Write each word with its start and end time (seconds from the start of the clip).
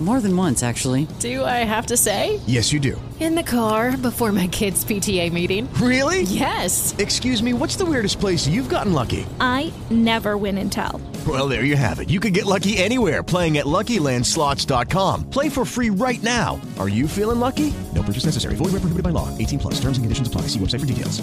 More 0.00 0.20
than 0.20 0.36
once, 0.36 0.62
actually. 0.62 1.08
Do 1.18 1.44
I 1.44 1.64
have 1.64 1.86
to 1.86 1.96
say? 1.96 2.38
Yes, 2.46 2.72
you 2.72 2.78
do. 2.78 3.00
In 3.18 3.34
the 3.34 3.42
car 3.42 3.96
before 3.96 4.30
my 4.30 4.46
kids' 4.46 4.84
PTA 4.84 5.32
meeting. 5.32 5.68
Really? 5.82 6.22
Yes. 6.22 6.94
Excuse 6.98 7.42
me, 7.42 7.52
what's 7.52 7.74
the 7.74 7.84
weirdest 7.84 8.20
place 8.20 8.46
you've 8.46 8.68
gotten 8.68 8.92
lucky? 8.92 9.26
I 9.40 9.72
never 9.90 10.36
win 10.36 10.56
and 10.58 10.70
tell. 10.70 11.00
Well, 11.26 11.48
there 11.48 11.64
you 11.64 11.74
have 11.76 11.98
it. 11.98 12.10
You 12.10 12.20
can 12.20 12.32
get 12.32 12.46
lucky 12.46 12.78
anywhere 12.78 13.24
playing 13.24 13.58
at 13.58 13.66
LuckyLandSlots.com. 13.66 15.30
Play 15.30 15.48
for 15.48 15.64
free 15.64 15.90
right 15.90 16.22
now. 16.22 16.60
Are 16.78 16.88
you 16.88 17.08
feeling 17.08 17.40
lucky? 17.40 17.74
No 17.92 18.04
purchase 18.04 18.24
necessary. 18.24 18.54
Void 18.54 18.70
where 18.70 18.80
prohibited 18.80 19.02
by 19.02 19.10
law. 19.10 19.36
18 19.36 19.58
plus. 19.58 19.74
Terms 19.80 19.98
and 19.98 20.04
conditions 20.04 20.28
apply. 20.28 20.42
See 20.42 20.60
website 20.60 20.80
for 20.80 20.86
details. 20.86 21.20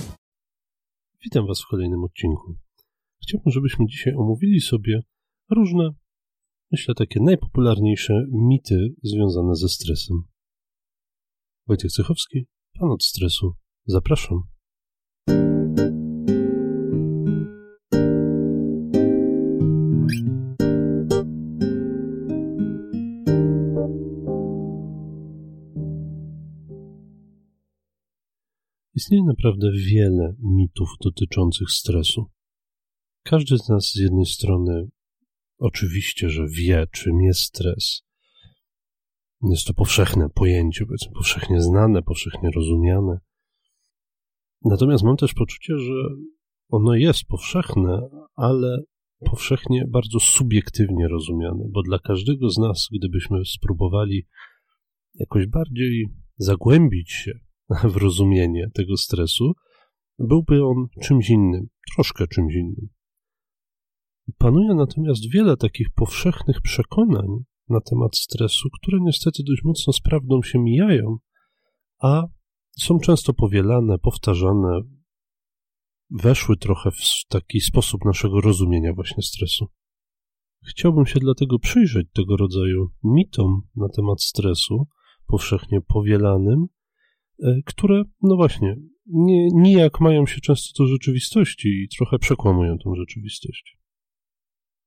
Witam 1.23 1.48
Was 1.48 1.62
w 1.62 1.68
kolejnym 1.71 2.04
odcinku. 2.04 2.55
Chciałbym, 3.23 3.52
żebyśmy 3.52 3.85
dzisiaj 3.88 4.13
omówili 4.16 4.62
sobie 4.62 4.99
różne, 5.49 5.90
myślę, 6.72 6.96
takie 6.96 7.20
najpopularniejsze 7.22 8.26
mity 8.32 8.96
związane 9.04 9.55
ze 9.55 9.70
stresem. 9.70 10.24
Wojciech 11.68 11.91
Cechowski, 11.91 12.48
Pan 12.80 12.91
od 12.91 13.04
stresu. 13.04 13.54
Zapraszam. 13.86 14.44
Istnieje 28.96 29.24
naprawdę 29.24 29.72
wiele 29.72 30.36
mitów 30.44 30.90
dotyczących 31.04 31.70
stresu. 31.70 32.26
Każdy 33.24 33.58
z 33.58 33.70
nas 33.70 33.91
z 33.91 33.96
jednej 33.96 34.26
strony 34.26 34.90
oczywiście, 35.57 36.29
że 36.29 36.48
wie, 36.48 36.87
czym 36.91 37.21
jest 37.21 37.39
stres. 37.39 38.01
Jest 39.41 39.65
to 39.67 39.73
powszechne 39.73 40.29
pojęcie, 40.29 40.85
powiedzmy, 40.85 41.11
powszechnie 41.13 41.61
znane, 41.61 42.03
powszechnie 42.03 42.49
rozumiane. 42.55 43.20
Natomiast 44.65 45.03
mam 45.03 45.17
też 45.17 45.33
poczucie, 45.33 45.77
że 45.77 45.93
ono 46.70 46.95
jest 46.95 47.23
powszechne, 47.27 48.09
ale 48.35 48.83
powszechnie 49.20 49.85
bardzo 49.87 50.20
subiektywnie 50.20 51.07
rozumiane, 51.07 51.65
bo 51.70 51.81
dla 51.83 51.99
każdego 51.99 52.49
z 52.49 52.57
nas, 52.57 52.87
gdybyśmy 52.91 53.45
spróbowali 53.45 54.27
jakoś 55.13 55.48
bardziej 55.48 56.05
zagłębić 56.37 57.11
się 57.11 57.31
w 57.93 57.98
rozumienie 57.98 58.70
tego 58.73 58.98
stresu, 58.98 59.53
byłby 60.20 60.65
on 60.65 60.87
czymś 61.03 61.29
innym, 61.29 61.67
troszkę 61.95 62.27
czymś 62.27 62.55
innym. 62.55 62.87
Panuje 64.38 64.75
natomiast 64.75 65.31
wiele 65.31 65.57
takich 65.57 65.88
powszechnych 65.95 66.62
przekonań 66.62 67.28
na 67.69 67.81
temat 67.81 68.18
stresu, 68.18 68.69
które 68.81 68.97
niestety 69.01 69.44
dość 69.44 69.63
mocno 69.63 69.94
z 69.94 70.01
prawdą 70.01 70.41
się 70.41 70.59
mijają, 70.59 71.17
a 72.01 72.23
są 72.79 73.00
często 73.00 73.34
powielane, 73.34 73.97
powtarzane, 74.00 74.81
weszły 76.09 76.57
trochę 76.57 76.91
w 76.91 77.01
taki 77.29 77.62
sposób 77.62 78.06
naszego 78.06 78.41
rozumienia 78.41 78.94
właśnie 78.94 79.23
stresu. 79.23 79.67
Chciałbym 80.67 81.06
się 81.06 81.19
dlatego 81.19 81.59
przyjrzeć 81.59 82.07
tego 82.13 82.38
rodzaju 82.38 82.88
mitom 83.03 83.62
na 83.75 83.89
temat 83.89 84.22
stresu, 84.22 84.88
powszechnie 85.28 85.81
powielanym, 85.81 86.66
które, 87.66 88.03
no 88.22 88.35
właśnie, 88.35 88.75
nie, 89.06 89.47
nijak 89.53 90.01
mają 90.01 90.25
się 90.25 90.41
często 90.41 90.84
do 90.84 90.88
rzeczywistości 90.88 91.67
i 91.67 91.88
trochę 91.97 92.19
przekłamują 92.19 92.78
tą 92.78 92.95
rzeczywistość. 92.95 93.78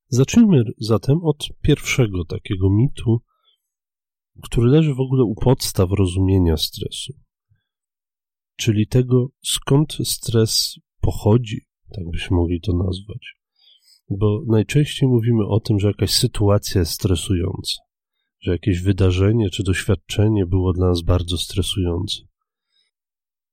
Zacznijmy 0.09 0.65
zatem 0.79 1.19
od 1.23 1.49
pierwszego 1.63 2.25
takiego 2.25 2.71
mitu, 2.71 3.21
który 4.43 4.69
leży 4.69 4.95
w 4.95 5.01
ogóle 5.01 5.25
u 5.25 5.35
podstaw 5.35 5.91
rozumienia 5.91 6.57
stresu, 6.57 7.13
czyli 8.57 8.87
tego, 8.87 9.29
skąd 9.43 9.99
stres 10.05 10.81
pochodzi, 11.01 11.61
tak 11.95 12.05
byśmy 12.11 12.37
mogli 12.37 12.61
to 12.61 12.73
nazwać. 12.73 13.35
Bo 14.11 14.43
najczęściej 14.47 15.09
mówimy 15.09 15.47
o 15.47 15.61
tym, 15.61 15.79
że 15.79 15.89
jakaś 15.89 16.11
sytuacja 16.11 16.79
jest 16.81 16.93
stresująca, 16.93 17.83
że 18.41 18.53
jakieś 18.53 18.81
wydarzenie 18.81 19.51
czy 19.51 19.63
doświadczenie 19.63 20.47
było 20.47 20.73
dla 20.73 20.89
nas 20.89 21.03
bardzo 21.03 21.39
stresujące. 21.39 22.23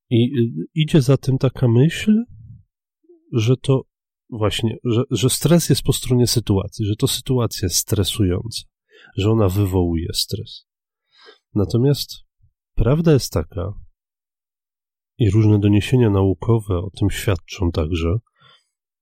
I 0.09 0.31
idzie 0.73 1.01
za 1.01 1.17
tym 1.17 1.37
taka 1.37 1.67
myśl, 1.67 2.23
że 3.31 3.57
to 3.57 3.83
właśnie, 4.29 4.77
że, 4.83 5.03
że 5.11 5.29
stres 5.29 5.69
jest 5.69 5.83
po 5.83 5.93
stronie 5.93 6.27
sytuacji, 6.27 6.85
że 6.85 6.95
to 6.95 7.07
sytuacja 7.07 7.65
jest 7.65 7.77
stresująca, 7.77 8.61
że 9.17 9.31
ona 9.31 9.49
wywołuje 9.49 10.13
stres. 10.13 10.67
Natomiast 11.53 12.11
prawda 12.75 13.13
jest 13.13 13.33
taka, 13.33 13.73
i 15.17 15.31
różne 15.31 15.59
doniesienia 15.59 16.09
naukowe 16.09 16.77
o 16.77 16.89
tym 16.89 17.09
świadczą 17.09 17.71
także, 17.71 18.17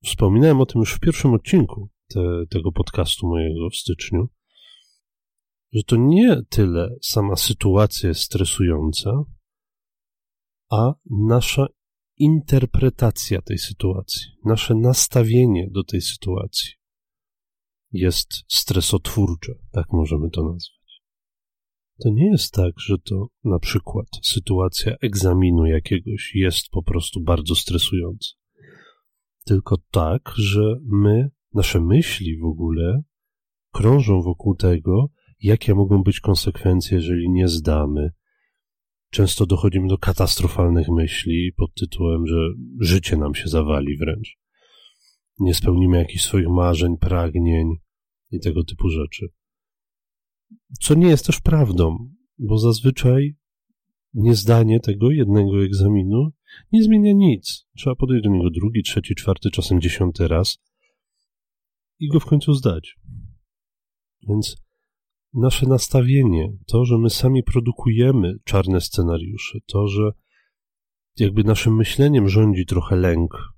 wspominałem 0.03 0.61
o 0.61 0.65
tym 0.65 0.79
już 0.79 0.93
w 0.93 0.99
pierwszym 0.99 1.33
odcinku 1.33 1.89
te, 2.07 2.21
tego 2.49 2.71
podcastu 2.71 3.27
mojego 3.27 3.69
w 3.69 3.75
styczniu, 3.75 4.29
że 5.73 5.83
to 5.83 5.95
nie 5.95 6.41
tyle 6.49 6.89
sama 7.01 7.35
sytuacja 7.35 8.09
jest 8.09 8.21
stresująca, 8.21 9.23
a 10.71 10.93
nasza 11.09 11.67
interpretacja 12.23 13.41
tej 13.41 13.57
sytuacji, 13.57 14.21
nasze 14.45 14.75
nastawienie 14.75 15.67
do 15.71 15.83
tej 15.83 16.01
sytuacji 16.01 16.69
jest 17.91 18.29
stresotwórcze, 18.47 19.53
tak 19.71 19.85
możemy 19.91 20.29
to 20.29 20.43
nazwać. 20.43 21.01
To 22.03 22.09
nie 22.09 22.31
jest 22.31 22.53
tak, 22.53 22.73
że 22.79 22.97
to 22.97 23.27
na 23.43 23.59
przykład 23.59 24.07
sytuacja 24.23 24.95
egzaminu 25.01 25.65
jakiegoś 25.65 26.35
jest 26.35 26.69
po 26.69 26.83
prostu 26.83 27.21
bardzo 27.21 27.55
stresująca. 27.55 28.29
Tylko 29.45 29.77
tak, 29.91 30.33
że 30.35 30.79
my, 30.81 31.29
nasze 31.53 31.79
myśli 31.79 32.37
w 32.37 32.45
ogóle 32.45 33.03
krążą 33.71 34.21
wokół 34.21 34.55
tego, 34.55 35.09
jakie 35.39 35.75
mogą 35.75 36.03
być 36.03 36.19
konsekwencje, 36.19 36.97
jeżeli 36.97 37.29
nie 37.29 37.47
zdamy, 37.47 38.11
często 39.13 39.45
dochodzimy 39.45 39.87
do 39.87 39.97
katastrofalnych 39.97 40.87
myśli 40.89 41.53
pod 41.57 41.73
tytułem, 41.73 42.27
że 42.27 42.35
życie 42.79 43.17
nam 43.17 43.35
się 43.35 43.47
zawali 43.47 43.97
wręcz. 43.97 44.37
Nie 45.39 45.53
spełnimy 45.53 45.97
jakichś 45.97 46.23
swoich 46.23 46.49
marzeń, 46.49 46.97
pragnień 46.97 47.67
i 48.31 48.39
tego 48.39 48.63
typu 48.63 48.89
rzeczy. 48.89 49.27
Co 50.81 50.93
nie 50.93 51.07
jest 51.07 51.25
też 51.25 51.39
prawdą, 51.39 52.09
bo 52.37 52.57
zazwyczaj 52.57 53.35
niezdanie 54.13 54.79
tego 54.79 55.11
jednego 55.11 55.63
egzaminu 55.63 56.31
nie 56.71 56.83
zmienia 56.83 57.13
nic. 57.13 57.67
Trzeba 57.77 57.95
podejść 57.95 58.23
do 58.23 58.29
niego 58.29 58.49
drugi, 58.49 58.83
trzeci, 58.83 59.15
czwarty, 59.15 59.49
czasem 59.51 59.81
dziesiąty 59.81 60.27
raz 60.27 60.57
i 61.99 62.07
go 62.07 62.19
w 62.19 62.25
końcu 62.25 62.53
zdać. 62.53 62.95
Więc 64.29 64.63
nasze 65.33 65.67
nastawienie, 65.67 66.57
to, 66.65 66.85
że 66.85 66.97
my 66.97 67.09
sami 67.09 67.43
produkujemy 67.43 68.39
czarne 68.43 68.81
scenariusze, 68.81 69.59
to, 69.65 69.87
że 69.87 70.11
jakby 71.19 71.43
naszym 71.43 71.75
myśleniem 71.75 72.29
rządzi 72.29 72.65
trochę 72.65 72.95
lęk 72.95 73.53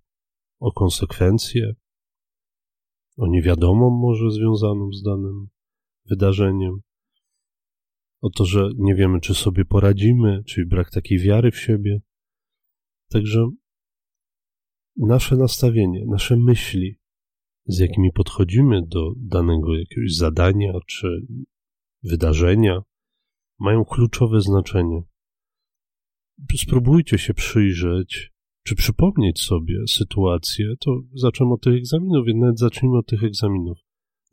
o 0.60 0.72
konsekwencje, 0.72 1.76
o 3.18 3.28
niewiadomą 3.28 3.90
może 3.90 4.32
związaną 4.32 4.92
z 4.92 5.04
danym 5.04 5.48
wydarzeniem, 6.06 6.80
o 8.22 8.30
to, 8.30 8.46
że 8.46 8.70
nie 8.78 8.96
wiemy, 8.96 9.20
czy 9.20 9.34
sobie 9.34 9.66
poradzimy, 9.66 10.44
czyli 10.48 10.68
brak 10.68 10.92
takiej 10.92 11.20
wiary 11.20 11.52
w 11.52 11.60
siebie. 11.60 12.02
Także 13.10 13.50
nasze 14.98 15.38
nastawienie, 15.38 16.06
nasze 16.08 16.38
myśli, 16.38 17.00
z 17.66 17.80
jakimi 17.80 18.12
podchodzimy 18.12 18.82
do 18.88 19.14
danego 19.18 19.76
jakiegoś 19.76 20.16
zadania 20.16 20.74
czy 20.88 21.08
wydarzenia 22.06 22.82
mają 23.60 23.86
kluczowe 23.86 24.42
znaczenie. 24.42 25.04
Spróbujcie 26.56 27.18
się 27.18 27.34
przyjrzeć, 27.34 28.32
czy 28.64 28.76
przypomnieć 28.76 29.42
sobie 29.42 29.76
sytuację, 29.88 30.74
to 30.80 31.02
zaczynamy 31.14 31.54
od 31.54 31.62
tych 31.62 31.78
egzaminów, 31.78 32.26
nawet 32.36 32.60
zacznijmy 32.60 32.98
od 32.98 33.08
tych 33.08 33.24
egzaminów. 33.24 33.78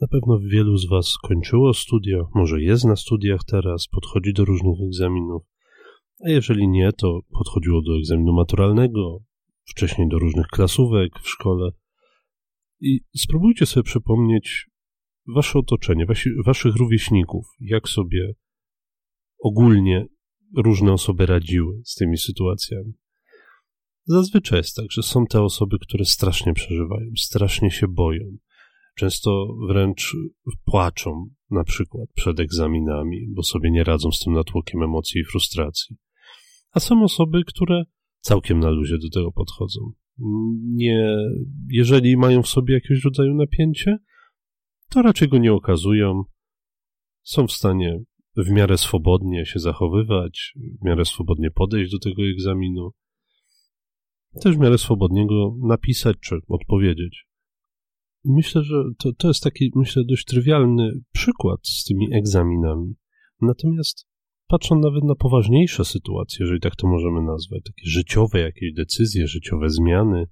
Na 0.01 0.09
pewno 0.09 0.39
wielu 0.39 0.77
z 0.77 0.89
Was 0.89 1.07
skończyło 1.07 1.75
studia, 1.75 2.19
może 2.35 2.63
jest 2.63 2.85
na 2.85 2.97
studiach 2.97 3.41
teraz, 3.47 3.89
podchodzi 3.89 4.33
do 4.33 4.45
różnych 4.45 4.81
egzaminów, 4.87 5.43
a 6.27 6.31
jeżeli 6.31 6.69
nie, 6.69 6.93
to 6.93 7.21
podchodziło 7.39 7.83
do 7.83 7.97
egzaminu 7.97 8.33
maturalnego, 8.33 9.19
wcześniej 9.65 10.09
do 10.09 10.19
różnych 10.19 10.47
klasówek 10.47 11.13
w 11.23 11.29
szkole. 11.29 11.71
I 12.81 13.01
spróbujcie 13.17 13.67
sobie 13.67 13.85
przypomnieć 13.85 14.71
wasze 15.27 15.59
otoczenie, 15.59 16.07
wasi, 16.07 16.31
waszych 16.47 16.77
rówieśników, 16.77 17.47
jak 17.61 17.89
sobie 17.89 18.35
ogólnie 19.39 20.07
różne 20.57 20.93
osoby 20.93 21.27
radziły 21.27 21.81
z 21.85 21.95
tymi 21.95 22.19
sytuacjami. 22.19 22.93
Zazwyczaj 24.05 24.59
jest 24.59 24.77
tak, 24.77 24.87
że 24.91 25.03
są 25.03 25.27
te 25.27 25.43
osoby, 25.43 25.77
które 25.79 26.05
strasznie 26.05 26.55
przeżywają, 26.55 27.07
strasznie 27.17 27.71
się 27.71 27.89
boją, 27.89 28.25
często 28.97 29.57
wręcz 29.69 30.17
płaczą, 30.65 31.27
na 31.51 31.65
przykład 31.65 32.09
przed 32.15 32.41
egzaminami, 32.41 33.27
bo 33.29 33.43
sobie 33.43 33.71
nie 33.71 33.85
radzą 33.85 34.13
z 34.13 34.21
tym 34.21 34.33
natłokiem 34.33 34.83
emocji 34.83 35.21
i 35.21 35.25
frustracji. 35.25 35.97
A 36.73 36.81
są 36.81 37.03
osoby, 37.03 37.45
które 37.47 37.85
całkiem 38.21 38.61
na 38.61 38.71
luzie 38.71 38.99
do 38.99 39.11
tego 39.11 39.33
podchodzą. 39.33 39.81
Nie, 40.75 41.17
jeżeli 41.69 42.17
mają 42.17 42.43
w 42.43 42.49
sobie 42.49 42.75
jakiegoś 42.75 43.05
rodzaju 43.05 43.35
napięcie, 43.35 43.99
to 44.93 45.03
raczej 45.03 45.29
go 45.29 45.39
nie 45.39 45.53
okazują. 45.53 46.23
Są 47.23 47.47
w 47.47 47.53
stanie 47.53 48.03
w 48.37 48.50
miarę 48.50 48.79
swobodnie 48.79 49.47
się 49.47 49.59
zachowywać, 49.59 50.55
w 50.81 50.85
miarę 50.85 51.05
swobodnie 51.05 51.50
podejść 51.50 51.93
do 51.93 51.99
tego 51.99 52.23
egzaminu, 52.23 52.91
też 54.43 54.56
w 54.56 54.59
miarę 54.59 54.79
swobodnie 54.79 55.27
go 55.27 55.56
napisać 55.62 56.17
czy 56.21 56.39
odpowiedzieć. 56.49 57.27
Myślę, 58.25 58.62
że 58.62 58.85
to, 58.99 59.12
to 59.12 59.29
jest 59.29 59.43
taki, 59.43 59.73
myślę, 59.75 60.03
dość 60.05 60.25
trywialny 60.25 61.00
przykład 61.12 61.61
z 61.67 61.85
tymi 61.85 62.15
egzaminami. 62.15 62.95
Natomiast 63.41 64.06
patrząc 64.47 64.85
nawet 64.85 65.05
na 65.05 65.15
poważniejsze 65.15 65.85
sytuacje, 65.85 66.37
jeżeli 66.41 66.61
tak 66.61 66.77
to 66.77 66.87
możemy 66.87 67.23
nazwać, 67.23 67.62
takie 67.65 67.91
życiowe 67.91 68.41
jakieś 68.41 68.73
decyzje, 68.75 69.27
życiowe 69.27 69.71
zmiany, 69.71 70.27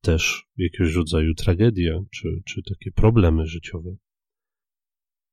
też 0.00 0.46
jakiegoś 0.56 0.94
rodzaju 0.94 1.34
tragedia, 1.34 2.00
czy, 2.10 2.42
czy 2.46 2.62
takie 2.68 2.92
problemy 2.92 3.46
życiowe. 3.46 3.96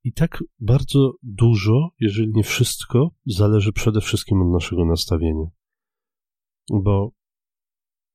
I 0.03 0.13
tak 0.13 0.44
bardzo 0.59 1.13
dużo, 1.23 1.89
jeżeli 2.00 2.31
nie 2.33 2.44
wszystko, 2.44 3.12
zależy 3.25 3.73
przede 3.73 4.01
wszystkim 4.01 4.41
od 4.41 4.53
naszego 4.53 4.85
nastawienia. 4.85 5.45
Bo 6.73 7.12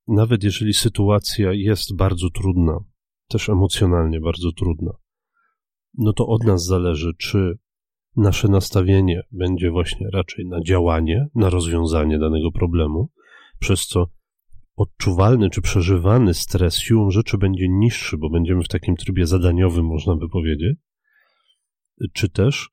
nawet 0.07 0.45
jeżeli 0.45 0.75
sytuacja 0.75 1.53
jest 1.53 1.97
bardzo 1.97 2.31
trudna, 2.31 2.79
też 3.29 3.49
emocjonalnie 3.49 4.21
bardzo 4.21 4.53
trudna, 4.53 4.93
no 5.99 6.13
to 6.13 6.27
od 6.27 6.45
nas 6.45 6.65
zależy, 6.65 7.13
czy 7.19 7.59
nasze 8.17 8.49
nastawienie 8.49 9.23
będzie 9.33 9.71
właśnie 9.71 10.07
raczej 10.13 10.47
na 10.47 10.61
działanie, 10.61 11.27
na 11.35 11.51
rozwiązanie 11.51 12.19
danego 12.19 12.53
problemu, 12.53 13.11
przez 13.59 13.87
co 13.87 14.07
odczuwalny 14.81 15.51
czy 15.51 15.61
przeżywany 15.63 16.35
stres 16.35 16.79
siłą 16.79 17.11
rzeczy 17.11 17.39
będzie 17.39 17.69
niższy, 17.69 18.19
bo 18.19 18.31
będziemy 18.31 18.63
w 18.63 18.69
takim 18.69 18.97
trybie 18.97 19.27
zadaniowym, 19.27 19.87
można 19.87 20.17
by 20.17 20.29
powiedzieć, 20.29 20.79
czy 22.13 22.29
też 22.29 22.71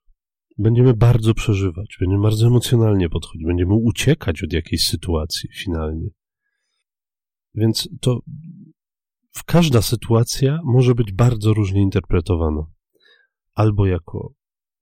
będziemy 0.58 0.94
bardzo 0.94 1.34
przeżywać, 1.34 1.96
będziemy 2.00 2.22
bardzo 2.22 2.46
emocjonalnie 2.46 3.08
podchodzić, 3.08 3.46
będziemy 3.46 3.74
uciekać 3.74 4.42
od 4.42 4.52
jakiejś 4.52 4.86
sytuacji 4.86 5.50
finalnie. 5.52 6.08
Więc 7.54 7.88
to 8.00 8.20
w 9.32 9.44
każda 9.44 9.82
sytuacja 9.82 10.60
może 10.64 10.94
być 10.94 11.12
bardzo 11.12 11.54
różnie 11.54 11.82
interpretowana. 11.82 12.66
Albo 13.54 13.86
jako 13.86 14.32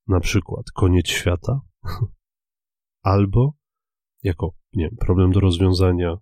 na 0.07 0.19
przykład 0.19 0.65
koniec 0.71 1.07
świata, 1.07 1.61
albo 3.01 3.53
jako 4.23 4.53
nie 4.73 4.85
wiem, 4.85 4.97
problem 4.99 5.31
do 5.31 5.39
rozwiązania, 5.39 6.17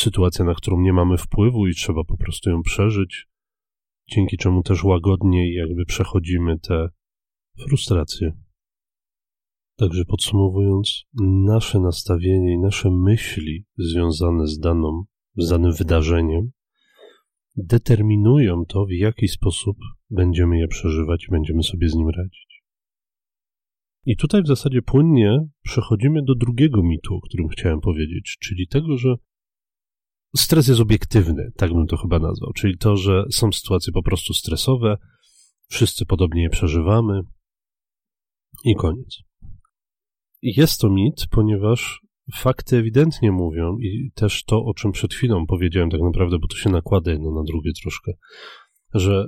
sytuacja, 0.00 0.44
na 0.44 0.54
którą 0.54 0.80
nie 0.80 0.92
mamy 0.92 1.16
wpływu 1.16 1.66
i 1.66 1.74
trzeba 1.74 2.04
po 2.04 2.16
prostu 2.16 2.50
ją 2.50 2.62
przeżyć, 2.62 3.26
dzięki 4.10 4.36
czemu 4.36 4.62
też 4.62 4.84
łagodniej 4.84 5.54
jakby 5.54 5.84
przechodzimy 5.84 6.58
te 6.58 6.88
frustracje. 7.58 8.32
Także 9.76 10.04
podsumowując, 10.04 11.04
nasze 11.46 11.80
nastawienie 11.80 12.54
i 12.54 12.58
nasze 12.58 12.90
myśli 12.90 13.64
związane 13.76 14.46
z 14.46 14.58
daną, 14.58 15.04
z 15.36 15.50
danym 15.50 15.72
wydarzeniem 15.72 16.50
determinują 17.56 18.64
to, 18.64 18.86
w 18.86 18.90
jaki 18.90 19.28
sposób 19.28 19.76
będziemy 20.10 20.58
je 20.58 20.68
przeżywać 20.68 21.26
będziemy 21.30 21.62
sobie 21.62 21.88
z 21.88 21.94
nim 21.94 22.08
radzić. 22.08 22.62
I 24.06 24.16
tutaj 24.16 24.42
w 24.42 24.46
zasadzie 24.46 24.82
płynnie 24.82 25.48
przechodzimy 25.62 26.22
do 26.22 26.34
drugiego 26.34 26.82
mitu, 26.82 27.14
o 27.14 27.20
którym 27.20 27.48
chciałem 27.48 27.80
powiedzieć, 27.80 28.36
czyli 28.40 28.68
tego, 28.68 28.96
że 28.96 29.16
stres 30.36 30.68
jest 30.68 30.80
obiektywny, 30.80 31.52
tak 31.56 31.72
bym 31.72 31.86
to 31.86 31.96
chyba 31.96 32.18
nazwał, 32.18 32.52
czyli 32.52 32.78
to, 32.78 32.96
że 32.96 33.24
są 33.30 33.52
sytuacje 33.52 33.92
po 33.92 34.02
prostu 34.02 34.34
stresowe, 34.34 34.96
wszyscy 35.68 36.06
podobnie 36.06 36.42
je 36.42 36.50
przeżywamy 36.50 37.20
i 38.64 38.74
koniec. 38.74 39.18
Jest 40.42 40.80
to 40.80 40.90
mit, 40.90 41.26
ponieważ 41.30 42.00
fakty 42.34 42.76
ewidentnie 42.76 43.32
mówią 43.32 43.76
i 43.78 44.12
też 44.14 44.44
to, 44.44 44.64
o 44.64 44.74
czym 44.74 44.92
przed 44.92 45.14
chwilą 45.14 45.46
powiedziałem 45.46 45.90
tak 45.90 46.00
naprawdę, 46.00 46.38
bo 46.38 46.48
to 46.48 46.56
się 46.56 46.70
nakłada 46.70 47.10
jedno 47.10 47.30
na 47.30 47.42
drugie 47.42 47.70
troszkę, 47.82 48.12
że 48.94 49.26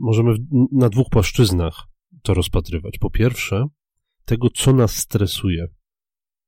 możemy 0.00 0.34
na 0.72 0.88
dwóch 0.88 1.06
płaszczyznach 1.10 1.74
to 2.22 2.34
rozpatrywać. 2.34 2.98
Po 2.98 3.10
pierwsze, 3.10 3.64
tego, 4.24 4.48
co 4.54 4.72
nas 4.72 4.96
stresuje. 4.96 5.66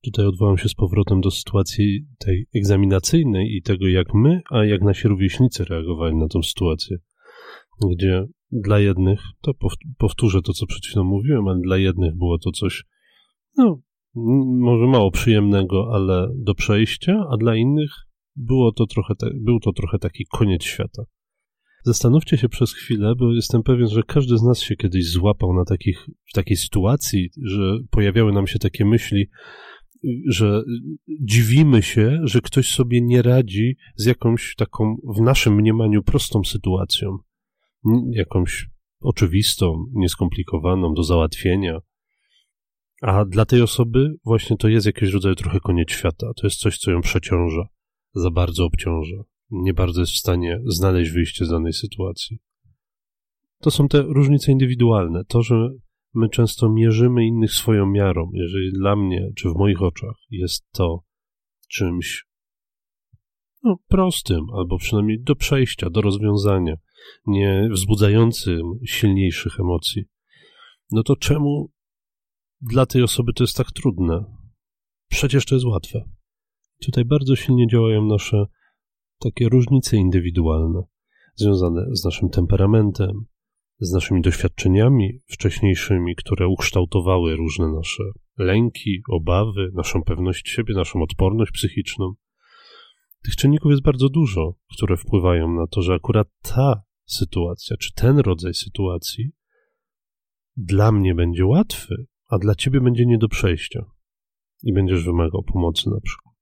Tutaj 0.06 0.26
odwołam 0.26 0.58
się 0.58 0.68
z 0.68 0.74
powrotem 0.74 1.20
do 1.20 1.30
sytuacji 1.30 2.06
tej 2.18 2.46
egzaminacyjnej 2.54 3.56
i 3.56 3.62
tego, 3.62 3.88
jak 3.88 4.14
my, 4.14 4.40
a 4.50 4.64
jak 4.64 4.82
nasi 4.82 5.08
rówieśnicy 5.08 5.64
reagowali 5.64 6.16
na 6.16 6.28
tą 6.28 6.42
sytuację, 6.42 6.96
gdzie 7.90 8.26
dla 8.52 8.78
jednych, 8.78 9.20
to 9.40 9.52
powtórzę 9.98 10.42
to, 10.42 10.52
co 10.52 10.66
przed 10.66 10.86
chwilą 10.86 11.04
mówiłem, 11.04 11.48
ale 11.48 11.60
dla 11.60 11.76
jednych 11.78 12.16
było 12.16 12.38
to 12.38 12.50
coś, 12.50 12.84
no, 13.56 13.80
może 14.60 14.86
mało 14.86 15.10
przyjemnego, 15.10 15.90
ale 15.92 16.28
do 16.34 16.54
przejścia, 16.54 17.26
a 17.30 17.36
dla 17.36 17.56
innych 17.56 17.90
było 18.36 18.72
to 18.72 18.86
trochę, 18.86 19.14
był 19.34 19.60
to 19.60 19.72
trochę 19.72 19.98
taki 19.98 20.24
koniec 20.30 20.64
świata. 20.64 21.02
Zastanówcie 21.84 22.36
się 22.36 22.48
przez 22.48 22.72
chwilę, 22.72 23.14
bo 23.18 23.32
jestem 23.32 23.62
pewien, 23.62 23.88
że 23.88 24.02
każdy 24.02 24.38
z 24.38 24.42
nas 24.42 24.60
się 24.60 24.76
kiedyś 24.76 25.10
złapał 25.10 25.52
na 25.52 25.64
takich, 25.64 26.06
w 26.24 26.32
takiej 26.32 26.56
sytuacji, 26.56 27.30
że 27.42 27.78
pojawiały 27.90 28.32
nam 28.32 28.46
się 28.46 28.58
takie 28.58 28.84
myśli, 28.84 29.26
że 30.26 30.62
dziwimy 31.20 31.82
się, 31.82 32.20
że 32.24 32.40
ktoś 32.40 32.68
sobie 32.68 33.00
nie 33.02 33.22
radzi 33.22 33.76
z 33.96 34.06
jakąś 34.06 34.54
taką, 34.54 34.96
w 35.16 35.20
naszym 35.20 35.54
mniemaniu, 35.54 36.02
prostą 36.02 36.44
sytuacją. 36.44 37.18
Jakąś 38.10 38.66
oczywistą, 39.00 39.86
nieskomplikowaną 39.94 40.94
do 40.94 41.02
załatwienia, 41.02 41.78
a 43.02 43.24
dla 43.24 43.44
tej 43.44 43.62
osoby 43.62 44.14
właśnie 44.24 44.56
to 44.56 44.68
jest 44.68 44.86
jakiś 44.86 45.12
rodzaj 45.12 45.36
trochę 45.36 45.60
koniec 45.60 45.90
świata. 45.90 46.26
To 46.36 46.46
jest 46.46 46.58
coś, 46.58 46.78
co 46.78 46.90
ją 46.90 47.00
przeciąża, 47.00 47.68
za 48.14 48.30
bardzo 48.30 48.64
obciąża. 48.64 49.16
Nie 49.50 49.74
bardzo 49.74 50.00
jest 50.00 50.12
w 50.12 50.18
stanie 50.18 50.60
znaleźć 50.66 51.10
wyjście 51.10 51.44
z 51.44 51.48
danej 51.48 51.72
sytuacji. 51.72 52.38
To 53.60 53.70
są 53.70 53.88
te 53.88 54.02
różnice 54.02 54.52
indywidualne. 54.52 55.24
To, 55.24 55.42
że 55.42 55.70
my 56.16 56.28
często 56.28 56.68
mierzymy 56.68 57.26
innych 57.26 57.52
swoją 57.52 57.86
miarą. 57.86 58.30
Jeżeli 58.32 58.72
dla 58.72 58.96
mnie, 58.96 59.30
czy 59.36 59.48
w 59.48 59.54
moich 59.56 59.82
oczach 59.82 60.16
jest 60.30 60.70
to 60.72 61.04
czymś 61.68 62.26
no, 63.62 63.76
prostym, 63.88 64.40
albo 64.54 64.78
przynajmniej 64.78 65.22
do 65.22 65.36
przejścia, 65.36 65.90
do 65.90 66.00
rozwiązania, 66.00 66.74
nie 67.26 67.68
wzbudzającym 67.72 68.62
silniejszych 68.84 69.60
emocji, 69.60 70.04
no 70.92 71.02
to 71.02 71.16
czemu 71.16 71.70
dla 72.60 72.86
tej 72.86 73.02
osoby 73.02 73.32
to 73.32 73.44
jest 73.44 73.56
tak 73.56 73.72
trudne. 73.72 74.24
Przecież 75.08 75.44
to 75.44 75.54
jest 75.54 75.66
łatwe. 75.66 76.04
Tutaj 76.84 77.04
bardzo 77.04 77.36
silnie 77.36 77.66
działają 77.66 78.04
nasze 78.04 78.46
takie 79.18 79.48
różnice 79.48 79.96
indywidualne, 79.96 80.82
związane 81.34 81.86
z 81.92 82.04
naszym 82.04 82.28
temperamentem, 82.28 83.26
z 83.78 83.92
naszymi 83.92 84.22
doświadczeniami 84.22 85.20
wcześniejszymi, 85.26 86.16
które 86.16 86.48
ukształtowały 86.48 87.36
różne 87.36 87.72
nasze 87.72 88.02
lęki, 88.38 89.02
obawy, 89.08 89.70
naszą 89.74 90.02
pewność 90.02 90.48
siebie, 90.48 90.74
naszą 90.74 91.02
odporność 91.02 91.52
psychiczną. 91.52 92.14
Tych 93.24 93.36
czynników 93.36 93.70
jest 93.70 93.82
bardzo 93.82 94.08
dużo, 94.08 94.54
które 94.74 94.96
wpływają 94.96 95.52
na 95.52 95.66
to, 95.66 95.82
że 95.82 95.94
akurat 95.94 96.28
ta 96.42 96.82
sytuacja, 97.04 97.76
czy 97.76 97.94
ten 97.94 98.18
rodzaj 98.18 98.54
sytuacji 98.54 99.30
dla 100.56 100.92
mnie 100.92 101.14
będzie 101.14 101.46
łatwy, 101.46 102.06
a 102.28 102.38
dla 102.38 102.54
ciebie 102.54 102.80
będzie 102.80 103.06
nie 103.06 103.18
do 103.18 103.28
przejścia 103.28 103.84
i 104.62 104.72
będziesz 104.72 105.04
wymagał 105.04 105.42
pomocy 105.42 105.90
na 105.90 106.00
przykład. 106.00 106.34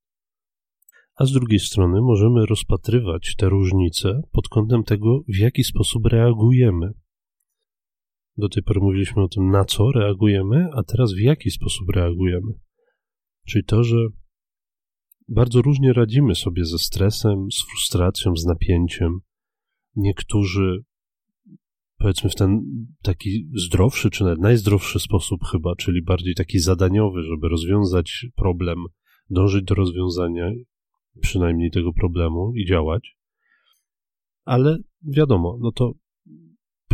A 1.16 1.24
z 1.24 1.32
drugiej 1.32 1.58
strony 1.58 2.00
możemy 2.00 2.46
rozpatrywać 2.46 3.34
te 3.36 3.48
różnice 3.48 4.22
pod 4.32 4.48
kątem 4.48 4.84
tego, 4.84 5.20
w 5.28 5.36
jaki 5.36 5.64
sposób 5.64 6.06
reagujemy. 6.06 6.92
Do 8.36 8.48
tej 8.48 8.62
pory 8.62 8.80
mówiliśmy 8.80 9.22
o 9.22 9.28
tym, 9.28 9.50
na 9.50 9.64
co 9.64 9.92
reagujemy, 9.92 10.68
a 10.76 10.82
teraz 10.82 11.12
w 11.12 11.20
jaki 11.20 11.50
sposób 11.50 11.90
reagujemy. 11.90 12.52
Czyli 13.46 13.64
to, 13.64 13.84
że 13.84 13.96
bardzo 15.28 15.62
różnie 15.62 15.92
radzimy 15.92 16.34
sobie 16.34 16.64
ze 16.64 16.78
stresem, 16.78 17.46
z 17.52 17.64
frustracją, 17.64 18.36
z 18.36 18.44
napięciem. 18.44 19.20
Niektórzy 19.96 20.84
powiedzmy 21.98 22.30
w 22.30 22.34
ten 22.34 22.60
taki 23.02 23.48
zdrowszy, 23.54 24.10
czy 24.10 24.24
nawet 24.24 24.38
najzdrowszy 24.38 25.00
sposób 25.00 25.40
chyba, 25.44 25.76
czyli 25.76 26.02
bardziej 26.02 26.34
taki 26.34 26.58
zadaniowy, 26.58 27.22
żeby 27.22 27.48
rozwiązać 27.48 28.26
problem, 28.36 28.78
dążyć 29.30 29.64
do 29.64 29.74
rozwiązania. 29.74 30.50
przynajmniej 31.20 31.70
tego 31.70 31.92
problemu 31.92 32.52
i 32.54 32.66
działać. 32.66 33.16
Ale 34.44 34.78
wiadomo, 35.02 35.58
no 35.60 35.72
to 35.72 35.92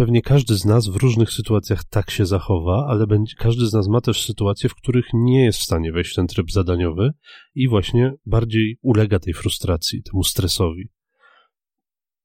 pewnie 0.01 0.23
każdy 0.23 0.55
z 0.55 0.65
nas 0.65 0.89
w 0.89 0.97
różnych 0.97 1.31
sytuacjach 1.31 1.85
tak 1.85 2.11
się 2.11 2.27
zachowa, 2.27 2.87
ale 2.89 3.07
będzie, 3.07 3.35
każdy 3.39 3.67
z 3.67 3.73
nas 3.73 3.89
ma 3.89 4.01
też 4.01 4.25
sytuacje, 4.25 4.69
w 4.69 4.75
których 4.75 5.07
nie 5.15 5.45
jest 5.45 5.59
w 5.59 5.63
stanie 5.63 5.93
wejść 5.93 6.13
w 6.13 6.15
ten 6.15 6.27
tryb 6.27 6.51
zadaniowy 6.51 7.11
i 7.55 7.69
właśnie 7.69 8.13
bardziej 8.27 8.79
ulega 8.83 9.19
tej 9.19 9.35
frustracji, 9.35 10.03
temu 10.03 10.25
stresowi. 10.25 10.89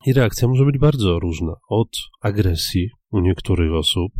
I 0.06 0.14
reakcja 0.14 0.48
może 0.48 0.66
być 0.66 0.78
bardzo 0.78 1.20
różna. 1.20 1.54
Od 1.70 1.90
agresji 2.22 2.90
u 3.12 3.20
niektórych 3.20 3.74
osób 3.74 4.12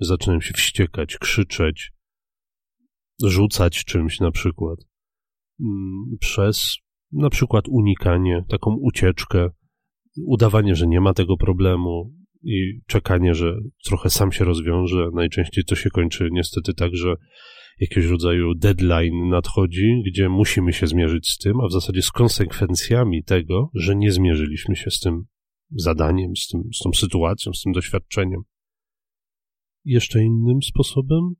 zaczynają 0.00 0.40
się 0.40 0.54
wściekać, 0.54 1.16
krzyczeć, 1.18 1.92
rzucać 3.22 3.84
czymś 3.84 4.20
na 4.20 4.30
przykład, 4.30 4.78
mm, 5.60 6.16
przez 6.20 6.76
na 7.12 7.30
przykład 7.30 7.64
unikanie, 7.68 8.44
taką 8.48 8.76
ucieczkę, 8.80 9.48
udawanie, 10.26 10.74
że 10.74 10.86
nie 10.86 11.00
ma 11.00 11.14
tego 11.14 11.36
problemu 11.36 12.23
i 12.44 12.80
czekanie, 12.86 13.34
że 13.34 13.58
trochę 13.84 14.10
sam 14.10 14.32
się 14.32 14.44
rozwiąże. 14.44 15.08
Najczęściej 15.14 15.64
to 15.64 15.74
się 15.74 15.90
kończy 15.90 16.28
niestety 16.32 16.74
tak, 16.74 16.96
że 16.96 17.14
jakiegoś 17.80 18.10
rodzaju 18.10 18.54
deadline 18.54 19.28
nadchodzi, 19.28 20.02
gdzie 20.06 20.28
musimy 20.28 20.72
się 20.72 20.86
zmierzyć 20.86 21.28
z 21.28 21.38
tym, 21.38 21.60
a 21.60 21.66
w 21.68 21.72
zasadzie 21.72 22.02
z 22.02 22.10
konsekwencjami 22.10 23.24
tego, 23.24 23.70
że 23.74 23.96
nie 23.96 24.12
zmierzyliśmy 24.12 24.76
się 24.76 24.90
z 24.90 25.00
tym 25.00 25.24
zadaniem, 25.70 26.36
z, 26.36 26.48
tym, 26.48 26.62
z 26.74 26.78
tą 26.78 26.92
sytuacją, 26.92 27.52
z 27.52 27.62
tym 27.62 27.72
doświadczeniem. 27.72 28.40
Jeszcze 29.84 30.22
innym 30.22 30.62
sposobem, 30.62 31.34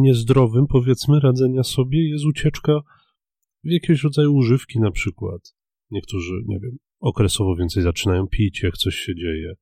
niezdrowym, 0.00 0.66
powiedzmy, 0.66 1.20
radzenia 1.20 1.62
sobie 1.62 2.10
jest 2.10 2.24
ucieczka 2.24 2.80
w 3.64 3.70
jakiegoś 3.70 4.02
rodzaju 4.02 4.34
używki 4.34 4.80
na 4.80 4.90
przykład. 4.90 5.54
Niektórzy, 5.90 6.32
nie 6.46 6.58
wiem, 6.60 6.76
okresowo 7.00 7.56
więcej 7.56 7.82
zaczynają 7.82 8.26
pić, 8.26 8.62
jak 8.62 8.76
coś 8.76 8.94
się 8.94 9.14
dzieje. 9.14 9.54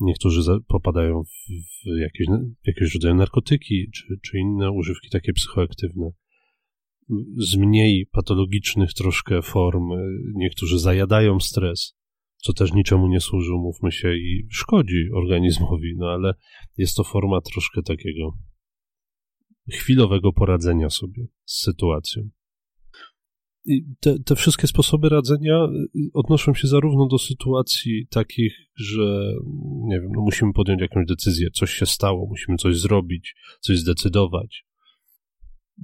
Niektórzy 0.00 0.40
popadają 0.68 1.22
w, 1.24 2.00
jakieś, 2.00 2.26
w 2.64 2.66
jakieś 2.66 2.94
rodzaje 2.94 3.14
narkotyki, 3.14 3.90
czy, 3.94 4.18
czy 4.22 4.38
inne 4.38 4.70
używki 4.70 5.08
takie 5.10 5.32
psychoaktywne. 5.32 6.10
Z 7.36 7.56
mniej 7.56 8.06
patologicznych 8.12 8.94
troszkę 8.94 9.42
form. 9.42 9.88
Niektórzy 10.34 10.78
zajadają 10.78 11.40
stres, 11.40 11.96
co 12.36 12.52
też 12.52 12.72
niczemu 12.72 13.08
nie 13.08 13.20
służy, 13.20 13.52
mówmy 13.52 13.92
się, 13.92 14.14
i 14.14 14.46
szkodzi 14.50 15.08
organizmowi, 15.14 15.94
no 15.96 16.06
ale 16.06 16.34
jest 16.76 16.96
to 16.96 17.04
forma 17.04 17.40
troszkę 17.40 17.82
takiego 17.82 18.32
chwilowego 19.72 20.32
poradzenia 20.32 20.90
sobie 20.90 21.26
z 21.44 21.62
sytuacją. 21.62 22.30
Te, 24.00 24.18
te 24.18 24.36
wszystkie 24.36 24.66
sposoby 24.66 25.08
radzenia 25.08 25.64
y, 25.64 26.10
odnoszą 26.12 26.54
się 26.54 26.68
zarówno 26.68 27.06
do 27.06 27.18
sytuacji 27.18 28.06
takich, 28.10 28.54
że 28.76 29.34
nie 29.84 30.00
wiem, 30.00 30.10
no 30.16 30.20
musimy 30.22 30.52
podjąć 30.52 30.80
jakąś 30.80 31.06
decyzję, 31.06 31.50
coś 31.50 31.70
się 31.70 31.86
stało, 31.86 32.26
musimy 32.26 32.56
coś 32.56 32.80
zrobić, 32.80 33.34
coś 33.60 33.78
zdecydować, 33.78 34.66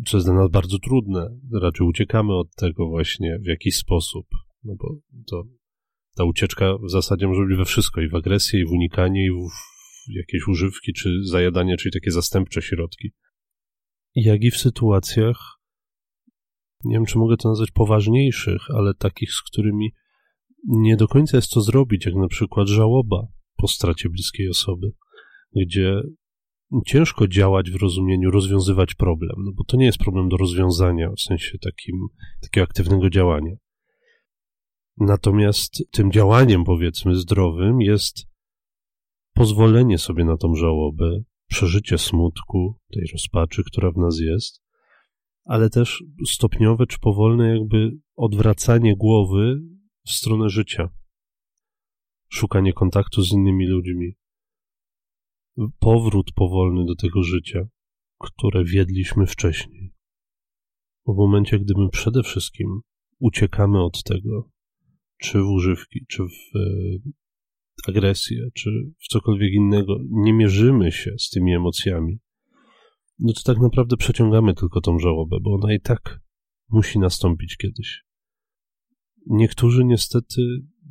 co 0.07 0.17
jest 0.17 0.27
dla 0.27 0.35
nas 0.35 0.51
bardzo 0.51 0.79
trudne. 0.79 1.39
Raczej 1.63 1.87
uciekamy 1.87 2.35
od 2.35 2.55
tego 2.55 2.89
właśnie 2.89 3.39
w 3.39 3.47
jakiś 3.47 3.77
sposób, 3.77 4.27
no 4.65 4.75
bo 4.79 4.99
to, 5.27 5.45
ta 6.17 6.25
ucieczka 6.25 6.79
w 6.79 6.91
zasadzie 6.91 7.29
może 7.29 7.47
być 7.47 7.57
we 7.57 7.65
wszystko, 7.65 8.01
i 8.01 8.09
w 8.09 8.15
agresję, 8.15 8.61
i 8.61 8.65
w 8.65 8.73
unikanie, 8.73 9.27
i 9.27 9.31
w 9.31 9.51
jakieś 10.09 10.49
używki, 10.49 10.93
czy 10.93 11.25
zajadanie, 11.25 11.77
czyli 11.77 11.93
takie 11.93 12.11
zastępcze 12.11 12.63
środki. 12.63 13.13
Jak 14.15 14.45
i 14.45 14.51
w 14.51 14.57
sytuacjach, 14.57 15.56
nie 16.87 16.95
wiem, 16.95 17.07
czy 17.07 17.19
mogę 17.19 17.37
to 17.37 17.49
nazwać 17.49 17.71
poważniejszych, 17.71 18.63
ale 18.75 18.95
takich, 18.95 19.33
z 19.33 19.43
którymi 19.43 19.93
nie 20.69 20.97
do 20.97 21.09
końca 21.09 21.37
jest 21.37 21.51
co 21.51 21.61
zrobić, 21.61 22.07
jak 22.07 22.15
na 22.15 22.29
przykład 22.29 22.69
żałoba 22.69 23.27
po 23.57 23.69
stracie 23.69 24.09
bliskiej 24.09 24.49
osoby, 24.49 24.93
gdzie 25.57 26.01
ciężko 26.87 27.29
działać 27.29 27.71
w 27.71 27.77
rozumieniu, 27.77 28.31
rozwiązywać 28.31 28.95
problem, 28.95 29.37
no 29.39 29.53
bo 29.55 29.65
to 29.65 29.77
nie 29.77 29.87
jest 29.87 29.99
problem 29.99 30.29
do 30.29 30.37
rozwiązania 30.37 31.11
w 31.17 31.21
sensie 31.21 31.59
takim, 31.59 32.07
takiego 32.43 32.65
aktywnego 32.65 33.11
działania. 33.11 33.53
Natomiast 34.97 35.85
tym 35.91 36.13
działaniem, 36.13 36.65
powiedzmy, 36.65 37.15
zdrowym 37.15 37.81
jest 37.81 38.27
pozwolenie 39.35 39.99
sobie 39.99 40.25
na 40.25 40.37
tą 40.37 40.55
żałobę, 40.55 41.23
przeżycie 41.47 41.99
smutku, 41.99 42.79
tej 42.93 43.05
rozpaczy, 43.13 43.63
która 43.67 43.91
w 43.91 43.97
nas 43.97 44.21
jest, 44.21 44.66
ale 45.47 45.71
też 45.71 46.05
stopniowe 46.27 46.87
czy 46.87 46.99
powolne 46.99 47.49
jakby 47.49 47.91
odwracanie 48.17 48.97
głowy 48.97 49.61
w 50.07 50.11
stronę 50.11 50.49
życia. 50.49 50.91
Szukanie 52.29 52.73
kontaktu 52.73 53.23
z 53.23 53.33
innymi 53.33 53.67
ludźmi. 53.67 54.17
Powrót 55.79 56.33
powolny 56.33 56.85
do 56.85 56.95
tego 56.95 57.23
życia, 57.23 57.69
które 58.21 58.65
wiedliśmy 58.65 59.27
wcześniej. 59.27 59.93
W 61.07 61.17
momencie, 61.17 61.59
gdy 61.59 61.75
my 61.77 61.89
przede 61.89 62.23
wszystkim 62.23 62.81
uciekamy 63.19 63.85
od 63.85 64.03
tego, 64.03 64.51
czy 65.19 65.43
w 65.43 65.47
używki, 65.47 66.07
czy 66.09 66.23
w 66.23 66.57
e, 66.57 66.99
agresję, 67.89 68.49
czy 68.55 68.71
w 68.99 69.09
cokolwiek 69.09 69.53
innego, 69.53 69.99
nie 70.11 70.33
mierzymy 70.33 70.93
się 70.93 71.15
z 71.19 71.31
tymi 71.31 71.55
emocjami, 71.55 72.19
no 73.19 73.33
to 73.33 73.43
tak 73.45 73.59
naprawdę 73.59 73.97
przeciągamy 73.97 74.55
tylko 74.55 74.81
tą 74.81 74.99
żałobę, 74.99 75.37
bo 75.41 75.55
ona 75.55 75.75
i 75.75 75.81
tak 75.81 76.21
musi 76.69 76.99
nastąpić 76.99 77.57
kiedyś. 77.57 78.05
Niektórzy 79.27 79.85
niestety 79.85 80.43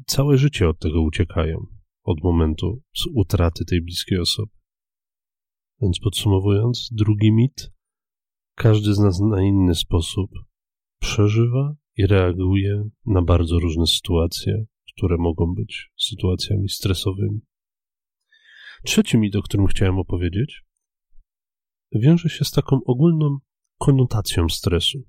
całe 0.05 0.37
życie 0.37 0.69
od 0.69 0.79
tego 0.79 1.01
uciekają, 1.01 1.65
od 2.03 2.23
momentu 2.23 2.81
utraty 3.13 3.65
tej 3.65 3.81
bliskiej 3.81 4.19
osoby. 4.19 4.51
Więc 5.81 5.99
podsumowując, 5.99 6.89
drugi 6.91 7.31
mit, 7.31 7.71
każdy 8.55 8.93
z 8.93 8.99
nas 8.99 9.19
na 9.19 9.43
inny 9.43 9.75
sposób 9.75 10.31
przeżywa 10.99 11.75
i 11.97 12.07
reaguje 12.07 12.89
na 13.05 13.21
bardzo 13.21 13.59
różne 13.59 13.87
sytuacje, 13.87 14.65
które 14.93 15.17
mogą 15.17 15.53
być 15.53 15.91
sytuacjami 15.97 16.69
stresowymi. 16.69 17.39
Trzeci 18.83 19.17
mit, 19.17 19.35
o 19.35 19.41
którym 19.41 19.67
chciałem 19.67 19.99
opowiedzieć, 19.99 20.63
wiąże 21.91 22.29
się 22.29 22.45
z 22.45 22.51
taką 22.51 22.79
ogólną 22.85 23.37
konotacją 23.77 24.49
stresu. 24.49 24.99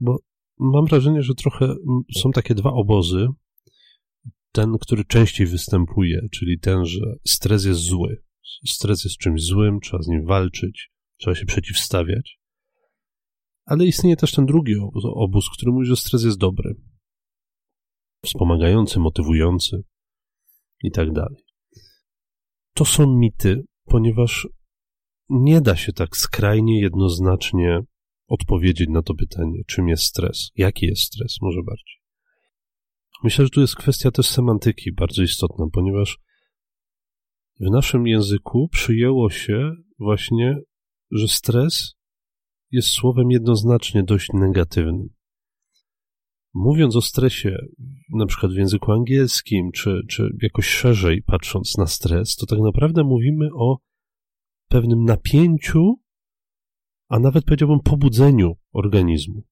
Bo 0.00 0.18
mam 0.58 0.86
wrażenie, 0.86 1.22
że 1.22 1.34
trochę 1.34 1.74
są 2.16 2.30
takie 2.30 2.54
dwa 2.54 2.72
obozy. 2.72 3.26
Ten, 4.52 4.78
który 4.80 5.04
częściej 5.04 5.46
występuje, 5.46 6.28
czyli 6.32 6.58
ten, 6.58 6.84
że 6.84 7.00
stres 7.26 7.64
jest 7.64 7.80
zły. 7.80 8.22
Stres 8.66 9.04
jest 9.04 9.16
czymś 9.16 9.42
złym, 9.42 9.80
trzeba 9.80 10.02
z 10.02 10.08
nim 10.08 10.26
walczyć, 10.26 10.90
trzeba 11.16 11.34
się 11.34 11.46
przeciwstawiać. 11.46 12.40
Ale 13.64 13.86
istnieje 13.86 14.16
też 14.16 14.32
ten 14.32 14.46
drugi 14.46 14.74
obóz, 15.14 15.50
który 15.50 15.72
mówi, 15.72 15.86
że 15.86 15.96
stres 15.96 16.24
jest 16.24 16.38
dobry, 16.38 16.74
wspomagający, 18.24 19.00
motywujący 19.00 19.82
i 20.82 20.90
tak 20.90 21.12
dalej. 21.12 21.44
To 22.74 22.84
są 22.84 23.16
mity, 23.16 23.64
ponieważ 23.84 24.48
nie 25.30 25.60
da 25.60 25.76
się 25.76 25.92
tak 25.92 26.16
skrajnie 26.16 26.80
jednoznacznie 26.80 27.80
odpowiedzieć 28.28 28.88
na 28.88 29.02
to 29.02 29.14
pytanie, 29.14 29.62
czym 29.66 29.88
jest 29.88 30.02
stres, 30.02 30.50
jaki 30.56 30.86
jest 30.86 31.02
stres, 31.02 31.36
może 31.42 31.62
bardziej. 31.62 32.00
Myślę, 33.22 33.44
że 33.44 33.50
tu 33.50 33.60
jest 33.60 33.76
kwestia 33.76 34.10
też 34.10 34.26
semantyki 34.26 34.92
bardzo 34.92 35.22
istotna, 35.22 35.66
ponieważ 35.72 36.18
w 37.60 37.70
naszym 37.70 38.06
języku 38.06 38.68
przyjęło 38.68 39.30
się 39.30 39.72
właśnie, 39.98 40.56
że 41.10 41.28
stres 41.28 41.94
jest 42.70 42.88
słowem 42.88 43.30
jednoznacznie 43.30 44.02
dość 44.02 44.28
negatywnym. 44.32 45.08
Mówiąc 46.54 46.96
o 46.96 47.02
stresie, 47.02 47.56
na 48.14 48.26
przykład 48.26 48.52
w 48.52 48.56
języku 48.56 48.92
angielskim, 48.92 49.70
czy, 49.74 50.00
czy 50.08 50.28
jakoś 50.42 50.66
szerzej 50.66 51.22
patrząc 51.22 51.78
na 51.78 51.86
stres, 51.86 52.36
to 52.36 52.46
tak 52.46 52.58
naprawdę 52.58 53.04
mówimy 53.04 53.48
o 53.54 53.78
pewnym 54.70 55.04
napięciu, 55.04 56.00
a 57.08 57.18
nawet 57.18 57.44
powiedziałbym 57.44 57.80
pobudzeniu 57.80 58.56
organizmu. 58.72 59.42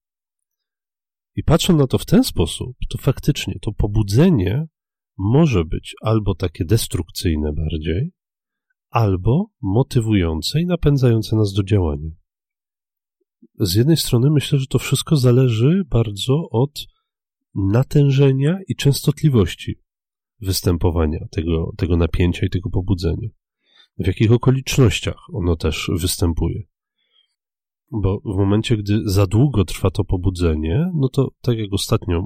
I 1.35 1.43
patrząc 1.43 1.79
na 1.79 1.87
to 1.87 1.97
w 1.97 2.05
ten 2.05 2.23
sposób, 2.23 2.77
to 2.89 2.97
faktycznie 2.97 3.53
to 3.61 3.71
pobudzenie 3.71 4.67
może 5.17 5.65
być 5.65 5.95
albo 6.01 6.35
takie 6.35 6.65
destrukcyjne 6.65 7.53
bardziej, 7.53 8.11
albo 8.89 9.51
motywujące 9.61 10.61
i 10.61 10.65
napędzające 10.65 11.35
nas 11.35 11.53
do 11.53 11.63
działania. 11.63 12.09
Z 13.59 13.75
jednej 13.75 13.97
strony 13.97 14.29
myślę, 14.31 14.59
że 14.59 14.67
to 14.67 14.79
wszystko 14.79 15.15
zależy 15.15 15.83
bardzo 15.89 16.49
od 16.49 16.87
natężenia 17.55 18.59
i 18.67 18.75
częstotliwości 18.75 19.81
występowania 20.41 21.27
tego, 21.31 21.73
tego 21.77 21.97
napięcia 21.97 22.45
i 22.45 22.49
tego 22.49 22.69
pobudzenia 22.69 23.29
w 23.99 24.07
jakich 24.07 24.31
okolicznościach 24.31 25.27
ono 25.33 25.55
też 25.55 25.91
występuje. 26.01 26.63
Bo 27.91 28.19
w 28.19 28.37
momencie, 28.37 28.77
gdy 28.77 29.01
za 29.05 29.27
długo 29.27 29.65
trwa 29.65 29.89
to 29.89 30.03
pobudzenie, 30.03 30.91
no 30.95 31.09
to 31.09 31.31
tak 31.41 31.57
jak 31.57 31.73
ostatnio 31.73 32.21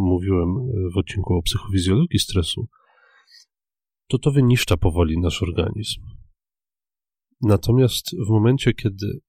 mówiłem 0.00 0.48
w 0.94 0.98
odcinku 0.98 1.34
o 1.34 1.42
psychofizjologii 1.42 2.18
stresu, 2.18 2.68
to 4.08 4.18
to 4.18 4.30
wyniszcza 4.30 4.76
powoli 4.76 5.18
nasz 5.18 5.42
organizm. 5.42 6.00
Natomiast 7.40 8.16
w 8.26 8.30
momencie, 8.30 8.74
kiedy 8.74 9.20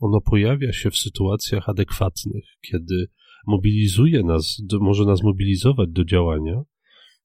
ono 0.00 0.20
pojawia 0.20 0.72
się 0.72 0.90
w 0.90 0.96
sytuacjach 0.96 1.68
adekwatnych, 1.68 2.44
kiedy 2.70 3.08
mobilizuje 3.46 4.22
nas, 4.22 4.62
może 4.80 5.04
nas 5.04 5.22
mobilizować 5.22 5.88
do 5.90 6.04
działania, 6.04 6.62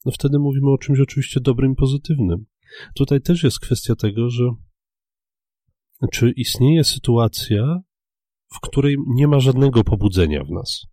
no 0.05 0.11
wtedy 0.11 0.39
mówimy 0.39 0.71
o 0.71 0.77
czymś 0.77 0.99
oczywiście 0.99 1.39
dobrym 1.41 1.71
i 1.71 1.75
pozytywnym. 1.75 2.45
Tutaj 2.95 3.21
też 3.21 3.43
jest 3.43 3.59
kwestia 3.59 3.95
tego, 3.95 4.29
że 4.29 4.43
czy 6.11 6.31
istnieje 6.31 6.83
sytuacja, 6.83 7.79
w 8.53 8.59
której 8.59 8.95
nie 9.07 9.27
ma 9.27 9.39
żadnego 9.39 9.83
pobudzenia 9.83 10.43
w 10.43 10.51
nas. 10.51 10.85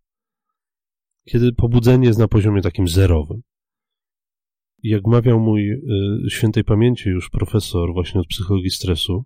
Kiedy 1.29 1.53
pobudzenie 1.53 2.07
jest 2.07 2.19
na 2.19 2.29
poziomie 2.29 2.63
takim 2.63 2.89
zerowym. 2.89 3.41
Jak 4.83 5.07
mawiał 5.07 5.41
mój 5.41 5.71
y, 5.71 6.31
świętej 6.31 6.65
pamięci 6.65 7.09
już 7.09 7.31
profesor 7.31 7.93
właśnie 7.93 8.21
od 8.21 8.27
psychologii 8.27 8.71
stresu, 8.71 9.25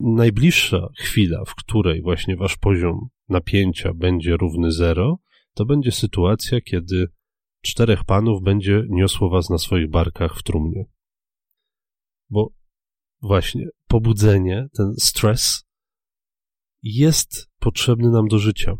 najbliższa 0.00 0.88
chwila, 0.98 1.44
w 1.44 1.54
której 1.54 2.02
właśnie 2.02 2.36
wasz 2.36 2.56
poziom 2.56 3.08
napięcia 3.28 3.94
będzie 3.94 4.36
równy 4.36 4.72
zero, 4.72 5.18
to 5.54 5.64
będzie 5.64 5.92
sytuacja, 5.92 6.60
kiedy 6.60 7.06
czterech 7.62 8.04
panów 8.04 8.42
będzie 8.42 8.84
niosło 8.88 9.30
was 9.30 9.50
na 9.50 9.58
swoich 9.58 9.90
barkach 9.90 10.38
w 10.38 10.42
trumnie. 10.42 10.84
Bo 12.30 12.52
właśnie 13.22 13.68
pobudzenie, 13.86 14.68
ten 14.76 14.94
stres 14.98 15.64
jest 16.82 17.50
potrzebny 17.58 18.10
nam 18.10 18.28
do 18.28 18.38
życia. 18.38 18.74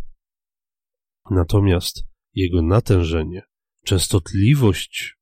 Natomiast 1.31 2.05
jego 2.35 2.63
natężenie, 2.63 3.43
częstotliwość 3.85 5.17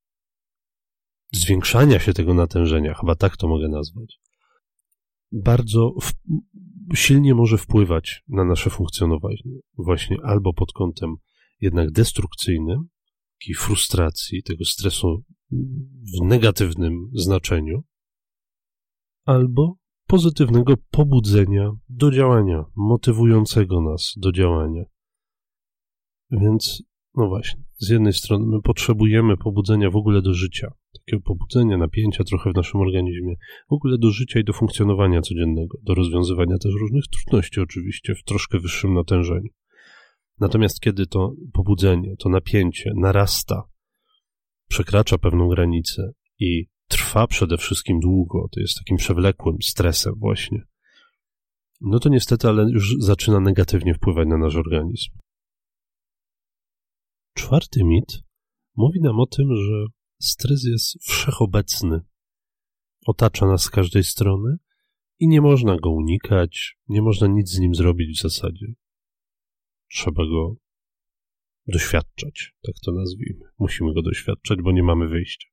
zwiększania 1.33 1.99
się 1.99 2.13
tego 2.13 2.35
natężenia, 2.35 2.95
chyba 2.95 3.15
tak 3.15 3.37
to 3.37 3.49
mogę 3.49 3.69
nazwać, 3.69 4.21
bardzo 5.33 5.95
w, 6.01 6.13
silnie 6.97 7.35
może 7.35 7.59
wpływać 7.59 8.23
na 8.29 8.45
nasze 8.45 8.71
funkcjonowanie. 8.71 9.43
Właśnie 9.79 10.17
albo 10.25 10.55
pod 10.55 10.73
kątem 10.73 11.15
jednak 11.61 11.91
destrukcyjnym, 11.91 12.89
takiej 13.41 13.55
frustracji, 13.55 14.43
tego 14.43 14.65
stresu 14.65 15.25
w 16.15 16.25
negatywnym 16.25 17.11
znaczeniu, 17.15 17.83
albo 19.29 19.77
pozytywnego 20.07 20.75
pobudzenia 20.91 21.71
do 21.89 22.11
działania, 22.11 22.65
motywującego 22.77 23.81
nas 23.81 24.13
do 24.17 24.33
działania. 24.33 24.83
Więc, 26.31 26.83
no 27.15 27.29
właśnie, 27.29 27.63
z 27.79 27.89
jednej 27.89 28.13
strony 28.13 28.47
my 28.47 28.63
potrzebujemy 28.63 29.37
pobudzenia 29.37 29.91
w 29.91 29.97
ogóle 29.97 30.23
do 30.23 30.35
życia, 30.35 30.73
takiego 30.93 31.23
pobudzenia, 31.23 31.79
napięcia 31.79 32.25
trochę 32.25 32.53
w 32.53 32.55
naszym 32.55 32.81
organizmie, 32.81 33.35
w 33.71 33.73
ogóle 33.73 33.99
do 33.99 34.11
życia 34.11 34.41
i 34.41 34.45
do 34.45 34.53
funkcjonowania 34.53 35.21
codziennego, 35.21 35.79
do 35.83 35.95
rozwiązywania 35.95 36.59
też 36.59 36.73
różnych 36.81 37.05
trudności, 37.07 37.61
oczywiście, 37.61 38.15
w 38.15 38.25
troszkę 38.25 38.59
wyższym 38.59 38.95
natężeniu. 38.95 39.51
Natomiast 40.41 40.81
kiedy 40.81 41.07
to 41.07 41.33
pobudzenie, 41.53 42.15
to 42.19 42.29
napięcie 42.29 42.93
narasta, 42.97 43.63
przekracza 44.69 45.19
pewną 45.19 45.49
granicę 45.49 46.13
i 46.39 46.69
trwa 46.89 47.27
przede 47.27 47.57
wszystkim 47.57 48.01
długo, 48.01 48.49
to 48.53 48.61
jest 48.61 48.79
takim 48.79 48.97
przewlekłym 48.97 49.57
stresem 49.63 50.15
właśnie, 50.17 50.63
no 51.81 51.99
to 51.99 52.09
niestety, 52.09 52.49
ale 52.49 52.71
już 52.71 52.97
zaczyna 52.99 53.41
negatywnie 53.41 53.95
wpływać 53.95 54.29
na 54.29 54.39
nasz 54.39 54.57
organizm. 54.57 55.11
Czwarty 57.35 57.85
mit 57.85 58.23
mówi 58.77 59.01
nam 59.01 59.21
o 59.21 59.27
tym, 59.27 59.57
że 59.57 59.87
stres 60.21 60.65
jest 60.65 60.99
wszechobecny, 61.03 62.01
otacza 63.07 63.47
nas 63.47 63.63
z 63.63 63.71
każdej 63.71 64.05
strony 64.05 64.57
i 65.19 65.29
nie 65.29 65.41
można 65.41 65.77
go 65.77 65.91
unikać, 65.91 66.77
nie 66.89 67.03
można 67.03 67.27
nic 67.27 67.51
z 67.51 67.59
nim 67.59 67.75
zrobić 67.75 68.19
w 68.19 68.23
zasadzie. 68.23 68.67
Trzeba 69.91 70.25
go 70.25 70.57
doświadczać, 71.67 72.55
tak 72.63 72.75
to 72.85 72.93
nazwijmy. 72.93 73.45
Musimy 73.59 73.95
go 73.95 74.03
doświadczać, 74.03 74.59
bo 74.63 74.73
nie 74.73 74.83
mamy 74.83 75.09
wyjścia. 75.09 75.49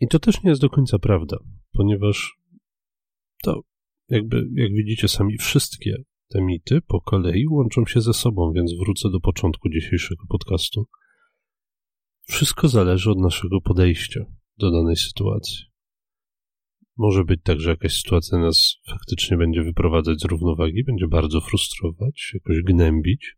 I 0.00 0.08
to 0.08 0.18
też 0.18 0.42
nie 0.42 0.50
jest 0.50 0.62
do 0.62 0.70
końca 0.70 0.98
prawda, 0.98 1.36
ponieważ 1.72 2.36
to 3.42 3.60
jakby, 4.08 4.48
jak 4.54 4.72
widzicie 4.72 5.08
sami, 5.08 5.38
wszystkie 5.38 5.96
te 6.28 6.42
mity 6.42 6.80
po 6.80 7.00
kolei 7.00 7.46
łączą 7.48 7.86
się 7.86 8.00
ze 8.00 8.12
sobą, 8.12 8.52
więc 8.52 8.72
wrócę 8.72 9.10
do 9.10 9.20
początku 9.20 9.68
dzisiejszego 9.68 10.24
podcastu. 10.28 10.86
Wszystko 12.26 12.68
zależy 12.68 13.10
od 13.10 13.18
naszego 13.18 13.60
podejścia 13.60 14.20
do 14.58 14.70
danej 14.70 14.96
sytuacji. 14.96 15.58
Może 16.96 17.24
być 17.24 17.40
tak, 17.44 17.60
że 17.60 17.70
jakaś 17.70 17.92
sytuacja 17.92 18.38
nas 18.38 18.76
faktycznie 18.90 19.36
będzie 19.36 19.62
wyprowadzać 19.62 20.20
z 20.20 20.24
równowagi, 20.24 20.84
będzie 20.84 21.08
bardzo 21.08 21.40
frustrować, 21.40 22.30
jakoś 22.34 22.62
gnębić, 22.62 23.36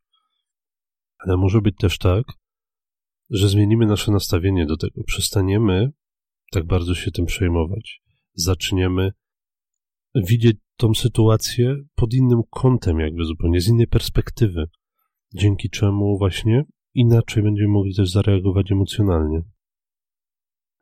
ale 1.18 1.36
może 1.36 1.60
być 1.60 1.76
też 1.76 1.98
tak, 1.98 2.24
że 3.30 3.48
zmienimy 3.48 3.86
nasze 3.86 4.12
nastawienie 4.12 4.66
do 4.66 4.76
tego, 4.76 5.04
przestaniemy 5.04 5.92
tak 6.50 6.66
bardzo 6.66 6.94
się 6.94 7.10
tym 7.10 7.26
przejmować. 7.26 8.02
Zaczniemy 8.34 9.12
widzieć 10.14 10.56
tą 10.76 10.94
sytuację 10.94 11.76
pod 11.94 12.14
innym 12.14 12.42
kątem, 12.50 13.00
jakby 13.00 13.24
zupełnie 13.24 13.60
z 13.60 13.68
innej 13.68 13.86
perspektywy, 13.86 14.68
dzięki 15.34 15.70
czemu 15.70 16.18
właśnie 16.18 16.64
inaczej 16.94 17.42
będziemy 17.42 17.68
mogli 17.68 17.94
też 17.94 18.10
zareagować 18.10 18.72
emocjonalnie. 18.72 19.42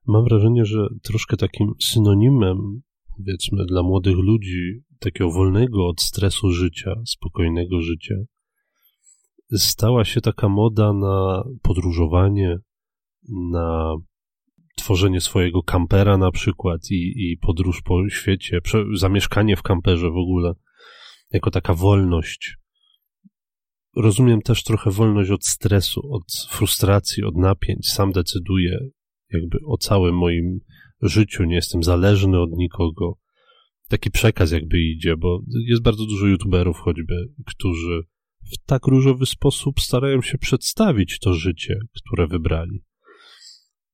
Mam 0.07 0.25
wrażenie, 0.25 0.65
że 0.65 0.87
troszkę 1.03 1.37
takim 1.37 1.75
synonimem, 1.81 2.83
powiedzmy, 3.17 3.65
dla 3.67 3.83
młodych 3.83 4.17
ludzi, 4.17 4.83
takiego 5.01 5.31
wolnego 5.31 5.89
od 5.89 6.01
stresu 6.01 6.51
życia, 6.51 6.95
spokojnego 7.07 7.81
życia, 7.81 8.15
stała 9.53 10.05
się 10.05 10.21
taka 10.21 10.49
moda 10.49 10.93
na 10.93 11.45
podróżowanie, 11.63 12.57
na 13.29 13.95
tworzenie 14.77 15.21
swojego 15.21 15.63
kampera 15.63 16.19
na 16.19 16.31
przykład 16.31 16.81
i, 16.91 17.13
i 17.17 17.37
podróż 17.37 17.83
po 17.83 18.09
świecie, 18.09 18.61
zamieszkanie 18.95 19.57
w 19.57 19.63
kamperze 19.63 20.11
w 20.11 20.17
ogóle, 20.17 20.55
jako 21.31 21.51
taka 21.51 21.75
wolność. 21.75 22.57
Rozumiem 23.97 24.43
też 24.43 24.63
trochę 24.63 24.91
wolność 24.91 25.31
od 25.31 25.47
stresu, 25.47 26.13
od 26.13 26.25
frustracji, 26.51 27.25
od 27.25 27.37
napięć. 27.37 27.91
Sam 27.91 28.13
decyduję 28.13 28.79
jakby 29.31 29.59
o 29.67 29.77
całym 29.77 30.17
moim 30.17 30.61
życiu, 31.03 31.45
nie 31.45 31.55
jestem 31.55 31.83
zależny 31.83 32.41
od 32.41 32.51
nikogo. 32.51 33.19
Taki 33.89 34.11
przekaz 34.11 34.53
jakby 34.53 34.81
idzie, 34.81 35.17
bo 35.17 35.43
jest 35.69 35.83
bardzo 35.83 36.07
dużo 36.07 36.27
youtuberów 36.27 36.79
choćby, 36.79 37.29
którzy 37.47 38.03
w 38.53 38.67
tak 38.67 38.87
różowy 38.87 39.27
sposób 39.27 39.81
starają 39.81 40.23
się 40.23 40.39
przedstawić 40.39 41.19
to 41.19 41.35
życie, 41.35 41.79
które 41.95 42.27
wybrali. 42.27 42.83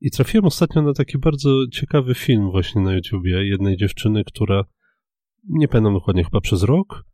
I 0.01 0.11
trafiłem 0.11 0.45
ostatnio 0.45 0.83
na 0.83 0.93
taki 0.93 1.19
bardzo 1.19 1.67
ciekawy 1.73 2.15
film 2.15 2.51
właśnie 2.51 2.81
na 2.81 2.95
YouTubie 2.95 3.49
jednej 3.49 3.77
dziewczyny, 3.77 4.25
która 4.25 4.65
nie 5.49 5.69
pamiętam 5.69 5.95
dokładnie, 5.95 6.25
chyba 6.25 6.41
przez 6.41 6.63
rok, 6.63 7.05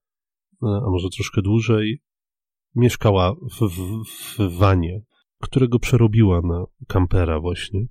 a 0.63 0.91
może 0.91 1.09
troszkę 1.09 1.43
dłużej, 1.43 2.03
mieszkała 2.75 3.35
w, 3.35 3.61
w, 3.61 4.05
w 4.39 4.59
wanie, 4.59 5.01
którego 5.43 5.79
przerobiła 5.79 6.41
na 6.45 6.65
kampera 6.89 7.41
właśnie. 7.41 7.87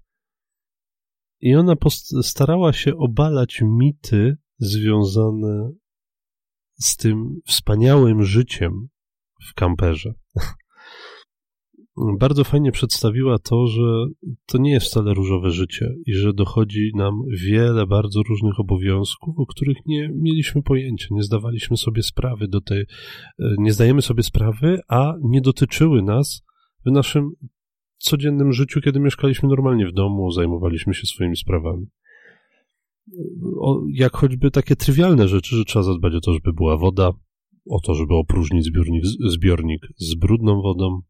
I 1.40 1.56
ona 1.56 1.76
starała 2.22 2.74
się 2.74 2.98
obalać 2.98 3.62
mity 3.64 4.38
związane 4.58 5.72
z 6.74 6.98
tym 6.98 7.42
wspaniałym 7.46 8.24
życiem 8.24 8.88
w 9.50 9.54
kamperze. 9.54 10.14
bardzo 11.98 12.44
fajnie 12.44 12.72
przedstawiła 12.72 13.40
to, 13.40 13.68
że 13.68 14.06
to 14.46 14.58
nie 14.58 14.72
jest 14.72 14.86
wcale 14.86 15.14
różowe 15.14 15.52
życie 15.52 15.96
i 16.06 16.14
że 16.14 16.34
dochodzi 16.34 16.92
nam 16.96 17.22
wiele 17.30 17.88
bardzo 17.88 18.24
różnych 18.30 18.60
obowiązków, 18.60 19.40
o 19.40 19.46
których 19.46 19.78
nie 19.86 20.10
mieliśmy 20.14 20.64
pojęcia, 20.64 21.08
nie 21.12 21.24
zdawaliśmy 21.24 21.78
sobie 21.78 22.04
sprawy 22.04 22.48
do 22.48 22.62
tej, 22.62 22.80
e, 22.80 22.86
nie 23.58 23.74
zdajemy 23.74 24.02
sobie 24.02 24.24
sprawy, 24.24 24.80
a 24.88 25.14
nie 25.22 25.42
dotyczyły 25.42 26.02
nas 26.02 26.44
w 26.86 26.92
naszym 26.92 27.32
codziennym 27.98 28.54
życiu, 28.54 28.82
kiedy 28.82 29.00
mieszkaliśmy 29.00 29.50
normalnie 29.50 29.88
w 29.88 29.94
domu, 29.94 30.32
zajmowaliśmy 30.32 30.94
się 30.94 31.08
swoimi 31.08 31.38
sprawami. 31.38 31.86
Jak 33.94 34.16
choćby 34.18 34.52
takie 34.52 34.76
trywialne 34.76 35.28
rzeczy, 35.28 35.56
że 35.56 35.66
trzeba 35.66 35.84
zadbać 35.84 36.16
o 36.16 36.22
to, 36.22 36.34
żeby 36.34 36.54
była 36.54 36.78
woda, 36.78 37.12
o 37.70 37.80
to, 37.80 37.94
żeby 37.94 38.16
opróżnić 38.16 38.66
zbiornik, 38.66 39.04
zbiornik 39.26 39.88
z 39.98 40.16
brudną 40.16 40.62
wodą, 40.62 41.02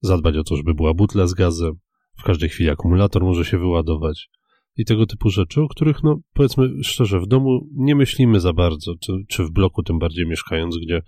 zadbać 0.00 0.36
o 0.36 0.44
to, 0.44 0.56
żeby 0.56 0.74
była 0.74 0.94
butla 0.94 1.26
z 1.26 1.34
gazem, 1.34 1.74
w 2.18 2.22
każdej 2.22 2.48
chwili 2.48 2.70
akumulator 2.70 3.22
może 3.22 3.44
się 3.44 3.58
wyładować. 3.58 4.30
I 4.76 4.84
tego 4.84 5.06
typu 5.06 5.30
rzeczy, 5.30 5.60
o 5.62 5.68
których, 5.68 6.02
no 6.02 6.20
powiedzmy 6.32 6.84
szczerze, 6.84 7.20
w 7.20 7.26
domu 7.26 7.68
nie 7.72 7.96
myślimy 7.96 8.40
za 8.40 8.52
bardzo, 8.52 8.94
czy, 9.00 9.12
czy 9.28 9.44
w 9.44 9.50
bloku 9.50 9.82
tym 9.82 9.98
bardziej 9.98 10.26
mieszkając, 10.26 10.76
gdzie 10.78 11.02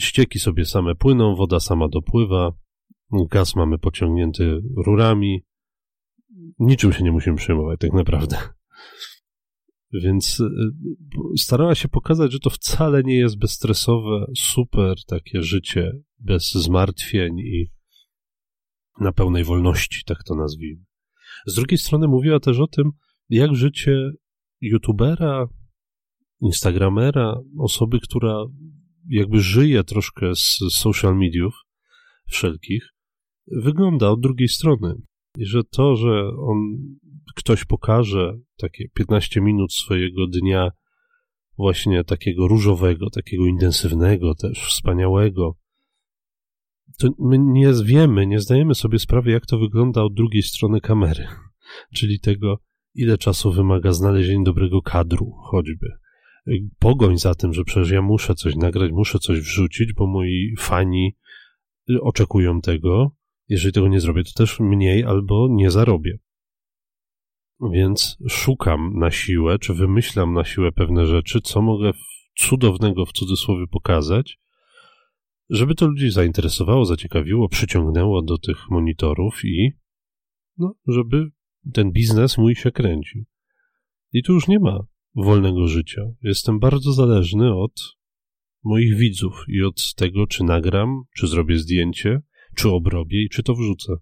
ścieki 0.00 0.38
sobie 0.38 0.64
same 0.64 0.94
płyną, 0.94 1.34
woda 1.34 1.60
sama 1.60 1.88
dopływa, 1.88 2.52
gaz 3.30 3.56
mamy 3.56 3.78
pociągnięty 3.78 4.60
rurami, 4.86 5.44
niczym 6.58 6.92
się 6.92 7.04
nie 7.04 7.12
musimy 7.12 7.36
przejmować 7.36 7.80
tak 7.80 7.92
naprawdę. 7.92 8.36
Więc 9.94 10.40
y, 10.40 10.48
starała 11.36 11.74
się 11.74 11.88
pokazać, 11.88 12.32
że 12.32 12.38
to 12.38 12.50
wcale 12.50 13.02
nie 13.02 13.16
jest 13.16 13.38
bezstresowe, 13.38 14.26
super 14.36 14.96
takie 15.06 15.42
życie 15.42 15.92
bez 16.18 16.52
zmartwień 16.52 17.38
i 17.38 17.70
na 19.00 19.12
pełnej 19.12 19.44
wolności, 19.44 20.04
tak 20.06 20.24
to 20.24 20.34
nazwijmy. 20.34 20.84
Z 21.46 21.54
drugiej 21.54 21.78
strony 21.78 22.08
mówiła 22.08 22.40
też 22.40 22.58
o 22.58 22.66
tym, 22.66 22.90
jak 23.28 23.54
życie 23.54 24.10
youtubera, 24.60 25.46
instagramera, 26.40 27.40
osoby, 27.58 28.00
która 28.00 28.44
jakby 29.08 29.40
żyje 29.40 29.84
troszkę 29.84 30.34
z 30.34 30.58
social 30.70 31.18
mediów 31.18 31.54
wszelkich, 32.26 32.88
wygląda 33.46 34.10
od 34.10 34.20
drugiej 34.20 34.48
strony. 34.48 34.94
I 35.38 35.46
że 35.46 35.64
to, 35.64 35.96
że 35.96 36.28
on 36.38 36.76
ktoś 37.34 37.64
pokaże 37.64 38.38
takie 38.56 38.88
15 38.88 39.40
minut 39.40 39.72
swojego 39.72 40.26
dnia 40.26 40.70
właśnie 41.56 42.04
takiego 42.04 42.48
różowego, 42.48 43.10
takiego 43.10 43.46
intensywnego 43.46 44.34
też, 44.34 44.58
wspaniałego, 44.58 45.56
to 46.98 47.08
my 47.18 47.38
nie 47.38 47.72
wiemy, 47.84 48.26
nie 48.26 48.40
zdajemy 48.40 48.74
sobie 48.74 48.98
sprawy, 48.98 49.30
jak 49.30 49.46
to 49.46 49.58
wygląda 49.58 50.02
od 50.02 50.14
drugiej 50.14 50.42
strony 50.42 50.80
kamery, 50.80 51.26
czyli 51.96 52.20
tego, 52.20 52.58
ile 52.94 53.18
czasu 53.18 53.52
wymaga 53.52 53.92
znalezienie 53.92 54.44
dobrego 54.44 54.82
kadru, 54.82 55.32
choćby. 55.50 55.86
Pogoń 56.78 57.18
za 57.18 57.34
tym, 57.34 57.54
że 57.54 57.64
przecież 57.64 57.90
ja 57.90 58.02
muszę 58.02 58.34
coś 58.34 58.56
nagrać, 58.56 58.92
muszę 58.92 59.18
coś 59.18 59.40
wrzucić, 59.40 59.92
bo 59.92 60.06
moi 60.06 60.54
fani 60.58 61.16
oczekują 62.00 62.60
tego. 62.60 63.10
Jeżeli 63.48 63.72
tego 63.72 63.88
nie 63.88 64.00
zrobię, 64.00 64.24
to 64.24 64.30
też 64.34 64.60
mniej 64.60 65.04
albo 65.04 65.48
nie 65.50 65.70
zarobię. 65.70 66.18
Więc 67.72 68.16
szukam 68.28 68.98
na 68.98 69.10
siłę, 69.10 69.58
czy 69.58 69.74
wymyślam 69.74 70.34
na 70.34 70.44
siłę 70.44 70.72
pewne 70.72 71.06
rzeczy, 71.06 71.40
co 71.40 71.62
mogę 71.62 71.92
cudownego 72.38 73.06
w 73.06 73.12
cudzysłowie 73.12 73.66
pokazać, 73.66 74.38
żeby 75.50 75.74
to 75.74 75.86
ludzi 75.86 76.10
zainteresowało, 76.10 76.84
zaciekawiło, 76.84 77.48
przyciągnęło 77.48 78.22
do 78.22 78.38
tych 78.38 78.70
monitorów 78.70 79.44
i 79.44 79.72
no, 80.58 80.74
żeby 80.86 81.30
ten 81.72 81.92
biznes 81.92 82.38
mój 82.38 82.54
się 82.54 82.72
kręcił. 82.72 83.24
I 84.12 84.22
tu 84.22 84.32
już 84.32 84.48
nie 84.48 84.58
ma 84.58 84.80
wolnego 85.14 85.68
życia. 85.68 86.02
Jestem 86.22 86.58
bardzo 86.58 86.92
zależny 86.92 87.54
od 87.54 87.96
moich 88.64 88.96
widzów 88.96 89.44
i 89.48 89.62
od 89.62 89.94
tego, 89.94 90.26
czy 90.26 90.44
nagram, 90.44 91.02
czy 91.16 91.26
zrobię 91.26 91.58
zdjęcie, 91.58 92.22
czy 92.56 92.70
obrobię 92.70 93.24
i 93.24 93.28
czy 93.28 93.42
to 93.42 93.54
wrzucę. 93.54 93.96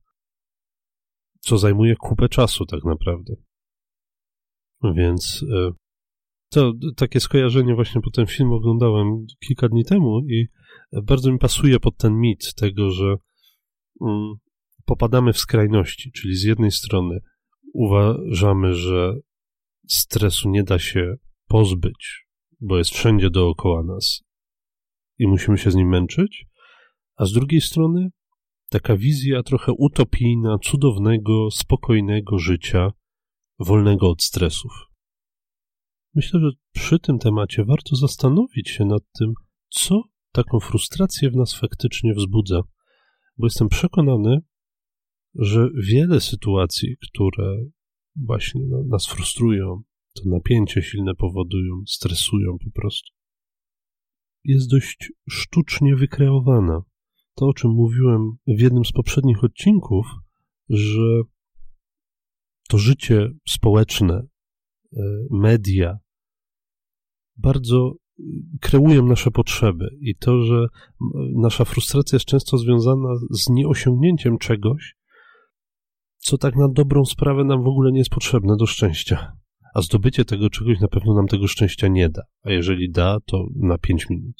Co 1.40 1.59
zajmuje 1.59 1.96
kupę 1.96 2.29
czasu 2.29 2.66
tak 2.66 2.85
naprawdę. 2.85 3.35
Więc 4.95 5.45
e, 5.53 5.71
to 6.51 6.73
takie 6.97 7.21
skojarzenie 7.21 7.75
właśnie 7.75 8.01
po 8.01 8.11
ten 8.11 8.27
film 8.27 8.53
oglądałem 8.53 9.27
kilka 9.47 9.68
dni 9.68 9.85
temu 9.85 10.21
i 10.21 10.47
bardzo 11.03 11.33
mi 11.33 11.38
pasuje 11.38 11.81
pod 11.81 11.97
ten 11.97 12.14
mit 12.18 12.55
tego, 12.55 12.90
że 12.90 13.14
mm, 14.01 14.35
popadamy 14.85 15.33
w 15.33 15.38
skrajności, 15.38 16.12
czyli 16.12 16.35
z 16.35 16.42
jednej 16.42 16.71
strony 16.71 17.21
uważamy, 17.75 18.75
że 18.75 19.14
stresu 19.88 20.49
nie 20.51 20.62
da 20.64 20.79
się 20.79 21.14
pozbyć, 21.49 22.27
bo 22.61 22.79
jest 22.79 22.90
wszędzie 22.90 23.31
dookoła 23.31 23.83
nas 23.83 24.23
i 25.18 25.29
musimy 25.29 25.59
się 25.59 25.71
z 25.71 25.75
nim 25.75 25.88
męczyć, 25.88 26.47
a 27.16 27.25
z 27.25 27.33
drugiej 27.33 27.61
strony 27.61 28.09
taka 28.71 28.97
wizja 28.97 29.42
trochę 29.42 29.73
utopijna, 29.79 30.59
cudownego, 30.59 31.51
spokojnego 31.51 32.38
życia, 32.38 32.90
wolnego 33.64 34.11
od 34.11 34.22
stresów. 34.22 34.72
Myślę, 36.14 36.40
że 36.40 36.51
przy 36.72 36.98
tym 36.98 37.18
temacie 37.18 37.64
warto 37.64 37.96
zastanowić 37.96 38.68
się 38.68 38.85
nad 38.85 39.03
tym, 39.18 39.33
co 39.68 40.03
taką 40.33 40.61
frustrację 40.61 41.31
w 41.31 41.37
nas 41.37 41.55
faktycznie 41.55 42.14
wzbudza, 42.14 42.61
bo 43.38 43.46
jestem 43.46 43.68
przekonany, 43.68 44.38
że 45.35 45.68
wiele 45.77 46.20
sytuacji, 46.20 46.96
które 47.03 47.64
właśnie 48.16 48.62
no, 48.68 48.83
nas 48.88 49.07
frustrują, 49.07 49.83
to 50.14 50.22
napięcie 50.27 50.83
silne 50.83 51.14
powodują, 51.14 51.83
stresują 51.87 52.57
po 52.64 52.81
prostu, 52.81 53.12
jest 54.44 54.70
dość 54.70 55.12
sztucznie 55.29 55.96
wykreowana. 55.96 56.83
To, 57.35 57.46
o 57.46 57.53
czym 57.53 57.70
mówiłem 57.70 58.37
w 58.46 58.61
jednym 58.61 58.85
z 58.85 58.92
poprzednich 58.92 59.44
odcinków, 59.44 60.07
że 60.68 61.22
to 62.68 62.79
życie 62.79 63.29
społeczne, 63.48 64.14
e, 64.96 65.03
media 65.31 65.98
bardzo 67.37 67.92
kreują 68.61 69.07
nasze 69.07 69.31
potrzeby 69.31 69.96
i 70.01 70.16
to, 70.16 70.42
że 70.42 70.66
nasza 71.35 71.64
frustracja 71.64 72.16
jest 72.16 72.27
często 72.27 72.59
związana 72.59 73.09
z 73.31 73.48
nieosiągnięciem 73.48 74.38
czegoś, 74.38 74.94
co 76.18 76.38
tak 76.38 76.57
na 76.57 76.68
dobrą 76.68 77.05
sprawę 77.05 77.44
nam 77.44 77.62
w 77.62 77.66
ogóle 77.66 77.92
nie 77.92 77.98
jest 77.98 78.11
potrzebne 78.11 78.57
do 78.57 78.66
szczęścia. 78.66 79.33
A 79.75 79.83
zdobycie 79.83 80.25
tego 80.25 80.51
czegoś 80.51 80.81
na 80.81 80.88
pewno 80.88 81.14
nam 81.14 81.27
tego 81.27 81.46
szczęścia 81.46 81.88
nie 81.88 82.09
da. 82.09 82.22
A 82.42 82.51
jeżeli 82.51 82.90
da, 82.90 83.18
to 83.27 83.46
na 83.57 83.79
5 83.79 84.11
minut. 84.11 84.37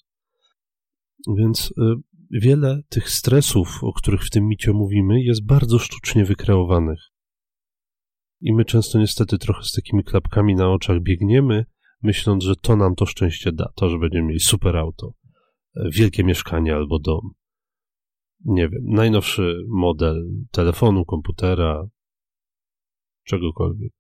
Więc 1.39 1.75
y, 1.79 1.83
wiele 2.31 2.81
tych 2.89 3.11
stresów, 3.11 3.79
o 3.83 3.93
których 3.93 4.25
w 4.25 4.31
tym 4.31 4.47
micie 4.47 4.73
mówimy, 4.73 5.23
jest 5.23 5.47
bardzo 5.47 5.79
sztucznie 5.79 6.25
wykreowanych. 6.25 7.12
I 8.43 8.53
my 8.53 8.65
często 8.65 8.99
niestety 8.99 9.39
trochę 9.39 9.63
z 9.63 9.73
takimi 9.73 10.05
klapkami 10.05 10.55
na 10.55 10.73
oczach 10.73 11.01
biegniemy, 11.01 11.65
myśląc, 12.03 12.45
że 12.45 12.57
to 12.57 12.77
nam 12.77 12.95
to 12.95 13.07
szczęście 13.07 13.53
da. 13.53 13.73
To, 13.75 13.89
że 13.89 13.99
będziemy 13.99 14.29
mieli 14.29 14.41
super 14.41 14.77
auto, 14.77 15.15
e, 15.77 15.91
wielkie 15.91 16.25
mieszkanie 16.25 16.75
albo 16.75 16.99
dom. 16.99 17.31
Nie 18.45 18.69
wiem, 18.69 18.83
najnowszy 18.85 19.65
model 19.69 20.29
telefonu, 20.51 21.05
komputera, 21.05 21.89
czegokolwiek. 23.25 23.93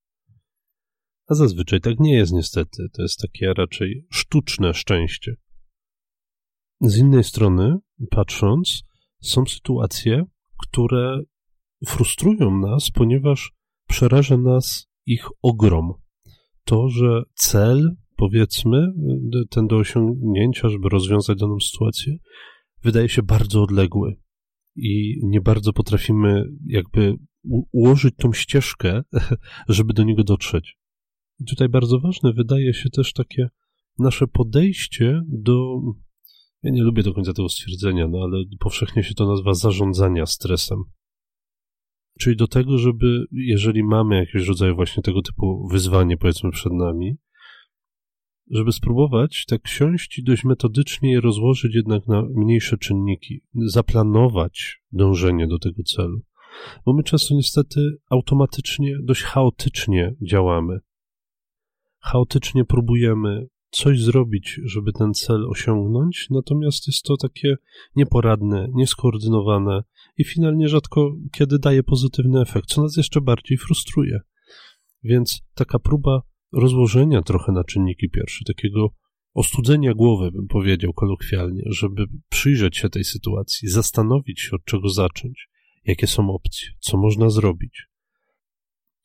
A 1.26 1.34
zazwyczaj 1.34 1.80
tak 1.80 2.00
nie 2.00 2.14
jest 2.14 2.32
niestety. 2.32 2.88
To 2.92 3.02
jest 3.02 3.20
takie 3.20 3.54
raczej 3.54 4.06
sztuczne 4.10 4.74
szczęście. 4.74 5.34
Z 6.80 6.98
innej 6.98 7.24
strony, 7.24 7.76
patrząc, 8.10 8.82
są 9.20 9.46
sytuacje, 9.46 10.24
które 10.58 11.22
frustrują 11.86 12.58
nas, 12.58 12.90
ponieważ 12.90 13.52
przeraża 13.92 14.36
nas 14.36 14.86
ich 15.06 15.28
ogrom. 15.42 15.92
To, 16.64 16.88
że 16.88 17.22
cel, 17.34 17.96
powiedzmy, 18.16 18.92
ten 19.50 19.66
do 19.66 19.76
osiągnięcia, 19.76 20.68
żeby 20.68 20.88
rozwiązać 20.88 21.38
daną 21.38 21.60
sytuację, 21.60 22.16
wydaje 22.82 23.08
się 23.08 23.22
bardzo 23.22 23.62
odległy 23.62 24.16
i 24.76 25.20
nie 25.22 25.40
bardzo 25.40 25.72
potrafimy 25.72 26.44
jakby 26.66 27.14
ułożyć 27.72 28.14
tą 28.16 28.32
ścieżkę, 28.32 29.02
żeby 29.68 29.92
do 29.92 30.02
niego 30.02 30.24
dotrzeć. 30.24 30.78
I 31.40 31.44
tutaj 31.44 31.68
bardzo 31.68 32.00
ważne 32.00 32.32
wydaje 32.32 32.74
się 32.74 32.90
też 32.90 33.12
takie 33.12 33.48
nasze 33.98 34.26
podejście 34.26 35.22
do. 35.28 35.80
Ja 36.62 36.70
nie 36.70 36.82
lubię 36.82 37.02
do 37.02 37.14
końca 37.14 37.32
tego 37.32 37.48
stwierdzenia, 37.48 38.08
no 38.08 38.18
ale 38.22 38.44
powszechnie 38.60 39.02
się 39.02 39.14
to 39.14 39.26
nazywa 39.26 39.54
zarządzania 39.54 40.26
stresem. 40.26 40.78
Czyli 42.20 42.36
do 42.36 42.46
tego, 42.46 42.78
żeby, 42.78 43.24
jeżeli 43.32 43.84
mamy 43.84 44.16
jakieś 44.16 44.48
rodzaju 44.48 44.74
właśnie 44.74 45.02
tego 45.02 45.22
typu 45.22 45.68
wyzwanie, 45.70 46.16
powiedzmy, 46.16 46.50
przed 46.50 46.72
nami, 46.72 47.16
żeby 48.50 48.72
spróbować 48.72 49.44
tak 49.48 49.68
siąść 49.68 50.18
i 50.18 50.24
dość 50.24 50.44
metodycznie 50.44 51.12
je 51.12 51.20
rozłożyć 51.20 51.74
jednak 51.74 52.06
na 52.06 52.22
mniejsze 52.34 52.78
czynniki, 52.78 53.42
zaplanować 53.54 54.82
dążenie 54.92 55.46
do 55.46 55.58
tego 55.58 55.82
celu. 55.82 56.22
Bo 56.86 56.92
my 56.92 57.02
często 57.02 57.34
niestety 57.34 57.96
automatycznie, 58.10 58.96
dość 59.02 59.22
chaotycznie 59.22 60.14
działamy. 60.22 60.78
Chaotycznie 62.00 62.64
próbujemy 62.64 63.46
coś 63.72 64.00
zrobić, 64.00 64.60
żeby 64.64 64.92
ten 64.92 65.14
cel 65.14 65.46
osiągnąć, 65.48 66.26
natomiast 66.30 66.86
jest 66.86 67.02
to 67.02 67.16
takie 67.16 67.56
nieporadne, 67.96 68.68
nieskoordynowane 68.74 69.82
i 70.16 70.24
finalnie 70.24 70.68
rzadko 70.68 71.14
kiedy 71.32 71.58
daje 71.58 71.82
pozytywny 71.82 72.40
efekt, 72.40 72.68
co 72.68 72.82
nas 72.82 72.96
jeszcze 72.96 73.20
bardziej 73.20 73.58
frustruje. 73.58 74.20
Więc 75.02 75.42
taka 75.54 75.78
próba 75.78 76.22
rozłożenia 76.52 77.22
trochę 77.22 77.52
na 77.52 77.64
czynniki 77.64 78.10
pierwsze, 78.10 78.44
takiego 78.44 78.88
ostudzenia 79.34 79.94
głowy, 79.94 80.30
bym 80.32 80.46
powiedział 80.48 80.92
kolokwialnie, 80.92 81.62
żeby 81.66 82.06
przyjrzeć 82.28 82.76
się 82.76 82.88
tej 82.88 83.04
sytuacji, 83.04 83.68
zastanowić 83.68 84.40
się, 84.40 84.56
od 84.56 84.64
czego 84.64 84.88
zacząć, 84.88 85.48
jakie 85.84 86.06
są 86.06 86.30
opcje, 86.30 86.68
co 86.80 86.96
można 86.96 87.30
zrobić. 87.30 87.86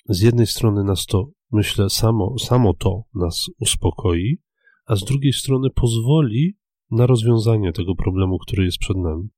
z 0.09 0.21
jednej 0.21 0.47
strony 0.47 0.83
nas 0.83 1.05
to, 1.05 1.29
myślę, 1.51 1.89
samo, 1.89 2.35
samo 2.39 2.73
to 2.73 3.03
nas 3.13 3.45
uspokoi, 3.59 4.46
a 4.87 4.95
z 4.95 5.03
drugiej 5.03 5.33
strony 5.33 5.69
pozwoli 5.69 6.57
na 6.91 7.05
rozwiązanie 7.05 7.73
tego 7.73 7.95
problemu, 7.95 8.37
który 8.37 8.65
jest 8.65 8.77
przed 8.77 8.97
nami. 8.97 9.29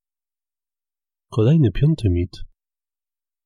Kolejny, 1.29 1.71
piąty 1.71 2.09
mit 2.09 2.31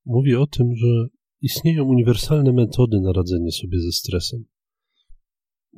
mówi 0.06 0.36
o 0.36 0.48
tym, 0.48 0.76
że 0.76 1.08
istnieją 1.42 1.84
uniwersalne 1.84 2.54
metody 2.54 3.02
na 3.02 3.14
radzenie 3.14 3.52
sobie 3.52 3.80
ze 3.80 3.92
stresem. 3.92 4.46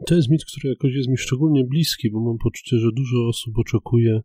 To 0.07 0.15
jest 0.15 0.29
mit, 0.29 0.45
który 0.45 0.69
jakoś 0.69 0.93
jest 0.93 1.09
mi 1.09 1.17
szczególnie 1.17 1.63
bliski, 1.63 2.11
bo 2.11 2.19
mam 2.19 2.37
poczucie, 2.37 2.77
że 2.77 2.91
dużo 2.91 3.27
osób 3.27 3.57
oczekuje 3.57 4.21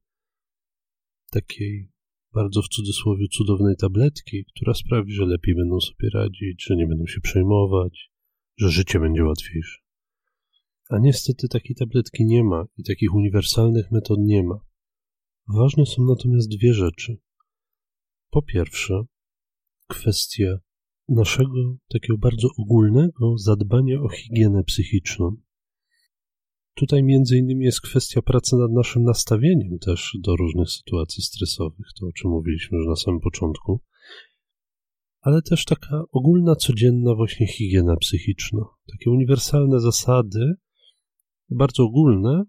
takiej 1.30 1.90
bardzo 2.34 2.62
w 2.62 2.68
cudzysłowie 2.68 3.26
cudownej 3.28 3.76
tabletki, 3.76 4.44
która 4.44 4.74
sprawi, 4.74 5.12
że 5.12 5.24
lepiej 5.24 5.54
będą 5.54 5.80
sobie 5.80 6.10
radzić, 6.14 6.64
że 6.66 6.76
nie 6.76 6.86
będą 6.86 7.06
się 7.06 7.20
przejmować, 7.20 8.10
że 8.58 8.68
życie 8.68 9.00
będzie 9.00 9.24
łatwiejsze. 9.24 9.89
A 10.90 10.98
niestety 10.98 11.48
takiej 11.48 11.76
tabletki 11.76 12.24
nie 12.26 12.44
ma 12.44 12.64
i 12.78 12.84
takich 12.84 13.14
uniwersalnych 13.14 13.90
metod 13.90 14.18
nie 14.20 14.42
ma. 14.42 14.60
Ważne 15.48 15.86
są 15.86 16.04
natomiast 16.04 16.48
dwie 16.48 16.74
rzeczy. 16.74 17.18
Po 18.30 18.42
pierwsze, 18.42 19.02
kwestia 19.88 20.58
naszego 21.08 21.76
takiego 21.88 22.18
bardzo 22.18 22.48
ogólnego 22.58 23.38
zadbania 23.38 24.00
o 24.00 24.08
higienę 24.08 24.64
psychiczną. 24.64 25.36
Tutaj 26.74 27.02
między 27.02 27.38
innymi 27.38 27.64
jest 27.64 27.80
kwestia 27.80 28.22
pracy 28.22 28.56
nad 28.56 28.70
naszym 28.70 29.04
nastawieniem 29.04 29.78
też 29.78 30.16
do 30.20 30.36
różnych 30.36 30.70
sytuacji 30.70 31.22
stresowych, 31.22 31.86
to 32.00 32.06
o 32.06 32.12
czym 32.12 32.30
mówiliśmy 32.30 32.78
już 32.78 32.86
na 32.86 32.96
samym 32.96 33.20
początku, 33.20 33.80
ale 35.20 35.42
też 35.42 35.64
taka 35.64 36.02
ogólna, 36.12 36.56
codzienna 36.56 37.14
właśnie 37.14 37.46
higiena 37.46 37.96
psychiczna. 37.96 38.60
Takie 38.92 39.10
uniwersalne 39.10 39.80
zasady, 39.80 40.54
bardzo 41.50 41.82
ogólne, 41.84 42.44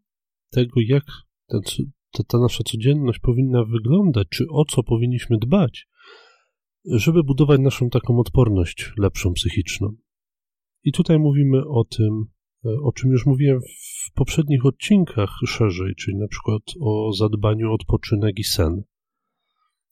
tego 0.52 0.82
jak 0.88 1.04
ta, 1.48 2.24
ta, 2.28 2.38
nasza 2.38 2.64
codzienność 2.64 3.20
powinna 3.20 3.64
wyglądać, 3.66 4.28
czy 4.30 4.46
o 4.52 4.66
co 4.66 4.84
powinniśmy 4.84 5.38
dbać, 5.38 5.88
żeby 6.86 7.24
budować 7.24 7.60
naszą 7.60 7.90
taką 7.90 8.20
odporność 8.20 8.94
lepszą 8.98 9.34
psychiczną. 9.34 9.96
I 10.84 10.92
tutaj 10.92 11.20
mówimy 11.20 11.68
o 11.68 11.84
tym, 11.84 12.26
e, 12.66 12.70
o 12.84 12.92
czym 12.92 13.12
już 13.12 13.26
mówiłem 13.26 13.60
w 13.62 14.14
poprzednich 14.14 14.66
odcinkach 14.66 15.30
szerzej, 15.48 15.96
czyli 15.96 16.18
na 16.18 16.28
przykład 16.28 16.62
o 16.82 17.14
zadbaniu 17.14 17.72
o 17.72 17.74
odpoczynek 17.74 18.40
i 18.40 18.44
sen. 18.44 18.84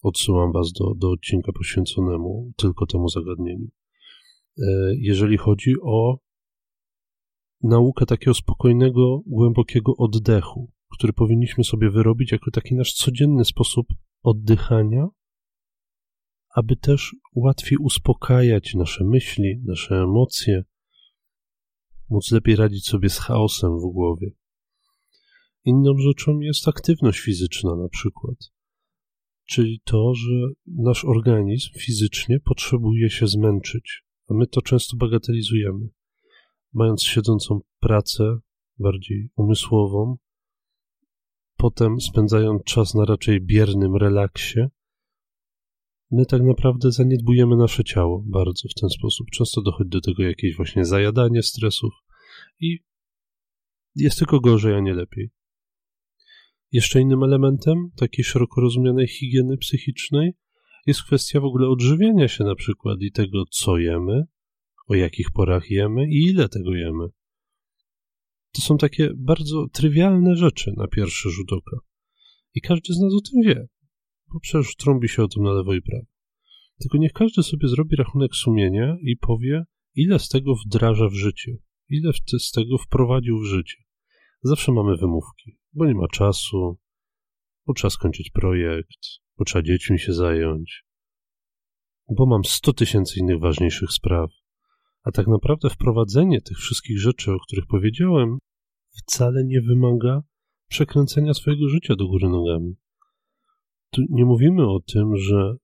Odsyłam 0.02 0.52
Was 0.52 0.72
do, 0.72 0.95
do 0.95 1.12
odcinka 1.12 1.52
poświęconemu 1.52 2.52
tylko 2.58 2.86
temu 2.86 3.10
zagadnieniu. 3.10 3.67
E, 4.58 4.63
jeżeli 4.98 5.38
chodzi 5.38 5.74
o 5.84 6.17
naukę 7.63 8.06
takiego 8.06 8.34
spokojnego, 8.34 9.22
głębokiego 9.26 9.93
oddechu, 9.98 10.72
który 10.91 11.13
powinniśmy 11.13 11.63
sobie 11.63 11.89
wyrobić 11.89 12.32
jako 12.32 12.52
taki 12.52 12.76
nasz 12.76 12.93
codzienny 12.93 13.45
sposób 13.45 13.88
oddychania, 14.24 15.08
aby 16.56 16.76
też 16.76 17.15
łatwiej 17.36 17.78
uspokajać 17.78 18.76
nasze 18.76 19.04
myśli, 19.04 19.62
nasze 19.65 19.95
emocje, 19.95 20.63
móc 22.10 22.32
lepiej 22.32 22.56
radzić 22.56 22.86
sobie 22.86 23.10
z 23.10 23.19
chaosem 23.19 23.72
w 23.80 23.93
głowie. 23.93 24.32
Inną 25.65 25.98
rzeczą 25.98 26.39
jest 26.39 26.67
aktywność 26.67 27.19
fizyczna, 27.19 27.76
na 27.76 27.89
przykład, 27.89 28.38
czyli 29.45 29.82
to, 29.84 30.13
że 30.15 30.36
nasz 30.67 31.06
organizm 31.06 31.69
fizycznie 31.80 32.39
potrzebuje 32.39 33.10
się 33.10 33.28
zmęczyć, 33.28 34.04
a 34.30 34.34
my 34.34 34.48
to 34.48 34.62
często 34.62 34.98
bagatelizujemy. 34.98 35.89
Mając 36.73 37.03
siedzącą 37.03 37.60
pracę, 37.79 38.39
bardziej 38.79 39.29
umysłową, 39.36 40.17
potem 41.58 42.01
spędzając 42.01 42.63
czas 42.63 42.95
na 42.95 43.05
raczej 43.05 43.41
biernym 43.41 43.95
relaksie, 43.95 44.60
my 46.12 46.25
tak 46.25 46.41
naprawdę 46.41 46.91
zaniedbujemy 46.91 47.58
nasze 47.58 47.84
ciało 47.84 48.23
bardzo 48.25 48.69
w 48.69 48.82
ten 48.82 48.89
sposób. 48.89 49.27
Często 49.32 49.62
dochodzi 49.62 49.89
do 49.89 50.01
tego 50.01 50.23
jakieś 50.23 50.55
właśnie 50.55 50.86
zajadanie 50.86 51.43
stresów 51.43 51.93
i 52.60 52.79
jest 53.95 54.19
tylko 54.19 54.39
gorzej, 54.39 54.73
a 54.73 54.79
nie 54.79 54.93
lepiej. 54.93 55.29
Jeszcze 56.71 57.01
innym 57.01 57.23
elementem 57.23 57.91
takiej 57.95 58.25
szeroko 58.25 58.62
rozumianej 58.62 59.08
higieny 59.08 59.58
psychicznej 59.58 60.32
jest 60.86 61.03
kwestia 61.03 61.39
w 61.39 61.45
ogóle 61.45 61.67
odżywiania 61.67 62.27
się 62.27 62.43
na 62.43 62.55
przykład 62.55 63.01
i 63.01 63.12
tego, 63.12 63.43
co 63.51 63.77
jemy, 63.77 64.23
o 64.89 64.95
jakich 64.95 65.32
porach 65.32 65.71
jemy 65.71 66.10
i 66.10 66.23
ile 66.23 66.49
tego 66.49 66.75
jemy. 66.75 67.08
To 68.52 68.62
są 68.62 68.78
takie 68.78 69.10
bardzo 69.15 69.67
trywialne 69.71 70.36
rzeczy 70.36 70.73
na 70.78 70.88
pierwszy 70.88 71.30
rzut 71.30 71.54
oka. 71.54 71.78
I 72.54 72.62
każdy 72.62 72.93
z 72.93 72.99
nas 72.99 73.13
o 73.13 73.21
tym 73.21 73.41
wie 73.43 73.67
bo 74.34 74.39
przecież 74.39 74.75
trąbi 74.75 75.10
się 75.10 75.23
o 75.23 75.28
tym 75.28 75.43
na 75.43 75.52
lewo 75.52 75.73
i 75.73 75.82
prawo. 75.82 76.06
Tylko 76.80 76.97
niech 76.97 77.13
każdy 77.13 77.43
sobie 77.43 77.67
zrobi 77.67 77.95
rachunek 77.95 78.36
sumienia 78.36 78.97
i 79.02 79.17
powie, 79.17 79.63
ile 79.95 80.19
z 80.19 80.30
tego 80.30 80.56
wdraża 80.56 81.10
w 81.10 81.13
życie, 81.13 81.58
ile 81.89 82.12
z 82.39 82.52
tego 82.52 82.78
wprowadził 82.78 83.39
w 83.39 83.45
życie. 83.45 83.78
Zawsze 84.41 84.71
mamy 84.71 84.97
wymówki, 84.97 85.58
bo 85.73 85.86
nie 85.86 85.95
ma 85.95 86.08
czasu, 86.08 86.80
bo 87.65 87.73
trzeba 87.73 87.89
skończyć 87.89 88.30
projekt, 88.30 88.99
bo 89.38 89.45
trzeba 89.45 89.63
dziećmi 89.63 89.99
się 89.99 90.13
zająć, 90.13 90.84
bo 92.17 92.25
mam 92.25 92.45
100 92.45 92.73
tysięcy 92.73 93.19
innych 93.19 93.39
ważniejszych 93.39 93.91
spraw. 93.91 94.30
A 95.03 95.12
tak 95.12 95.27
naprawdę 95.27 95.69
wprowadzenie 95.69 96.41
tych 96.41 96.57
wszystkich 96.57 96.99
rzeczy, 96.99 97.31
o 97.31 97.39
których 97.39 97.65
powiedziałem, 97.67 98.38
wcale 98.89 99.43
nie 99.45 99.62
wymaga 99.62 100.21
przekręcenia 100.69 101.33
swojego 101.33 101.69
życia 101.69 101.95
do 101.95 102.07
góry 102.07 102.29
nogami. 102.29 102.75
Tu 103.91 104.01
nie 104.09 104.25
mówimy 104.25 104.69
o 104.69 104.79
tym, 104.79 105.17
że 105.17 105.55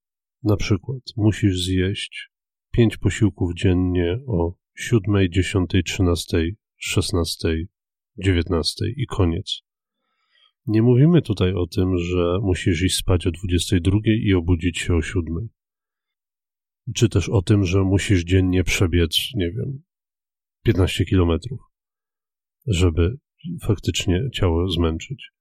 na 0.43 0.57
przykład 0.57 1.01
musisz 1.17 1.63
zjeść 1.65 2.31
pięć 2.71 2.97
posiłków 2.97 3.53
dziennie 3.55 4.19
o 4.27 4.53
7, 4.75 5.01
10, 5.31 5.69
13, 5.85 6.37
16, 6.77 7.67
19 8.17 8.85
i 8.97 9.05
koniec. 9.05 9.61
Nie 10.67 10.81
mówimy 10.81 11.21
tutaj 11.21 11.53
o 11.53 11.67
tym, 11.67 11.97
że 11.97 12.39
musisz 12.41 12.81
iść 12.81 12.95
spać 12.95 13.27
o 13.27 13.31
22 13.31 13.99
i 14.05 14.33
obudzić 14.33 14.77
się 14.77 14.95
o 14.95 15.01
7. 15.01 15.49
Czy 16.95 17.09
też 17.09 17.29
o 17.29 17.41
tym, 17.41 17.65
że 17.65 17.83
musisz 17.83 18.23
dziennie 18.23 18.63
przebiec, 18.63 19.17
nie 19.35 19.51
wiem, 19.51 19.83
15 20.63 21.05
kilometrów, 21.05 21.59
żeby 22.67 23.17
faktycznie 23.61 24.29
ciało 24.33 24.69
zmęczyć 24.69 25.35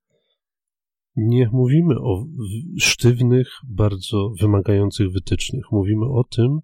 nie 1.15 1.49
mówimy 1.49 1.95
o 1.99 2.25
sztywnych, 2.79 3.47
bardzo 3.67 4.29
wymagających 4.41 5.11
wytycznych. 5.11 5.63
Mówimy 5.71 6.05
o 6.05 6.23
tym, 6.23 6.59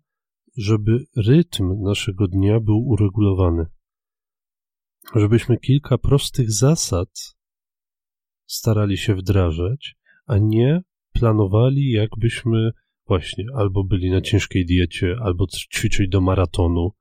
żeby 0.57 1.05
rytm 1.17 1.83
naszego 1.83 2.27
dnia 2.27 2.59
był 2.59 2.87
uregulowany. 2.87 3.65
Żebyśmy 5.15 5.57
kilka 5.57 5.97
prostych 5.97 6.51
zasad 6.51 7.09
starali 8.45 8.97
się 8.97 9.15
wdrażać, 9.15 9.95
a 10.25 10.37
nie 10.37 10.81
planowali, 11.13 11.91
jakbyśmy 11.91 12.71
właśnie 13.11 13.45
albo 13.55 13.83
byli 13.83 14.11
na 14.11 14.21
ciężkiej 14.21 14.65
diecie, 14.65 15.15
albo 15.21 15.45
ćwiczyli 15.73 16.09
do 16.09 16.21
maratonu, 16.21 16.91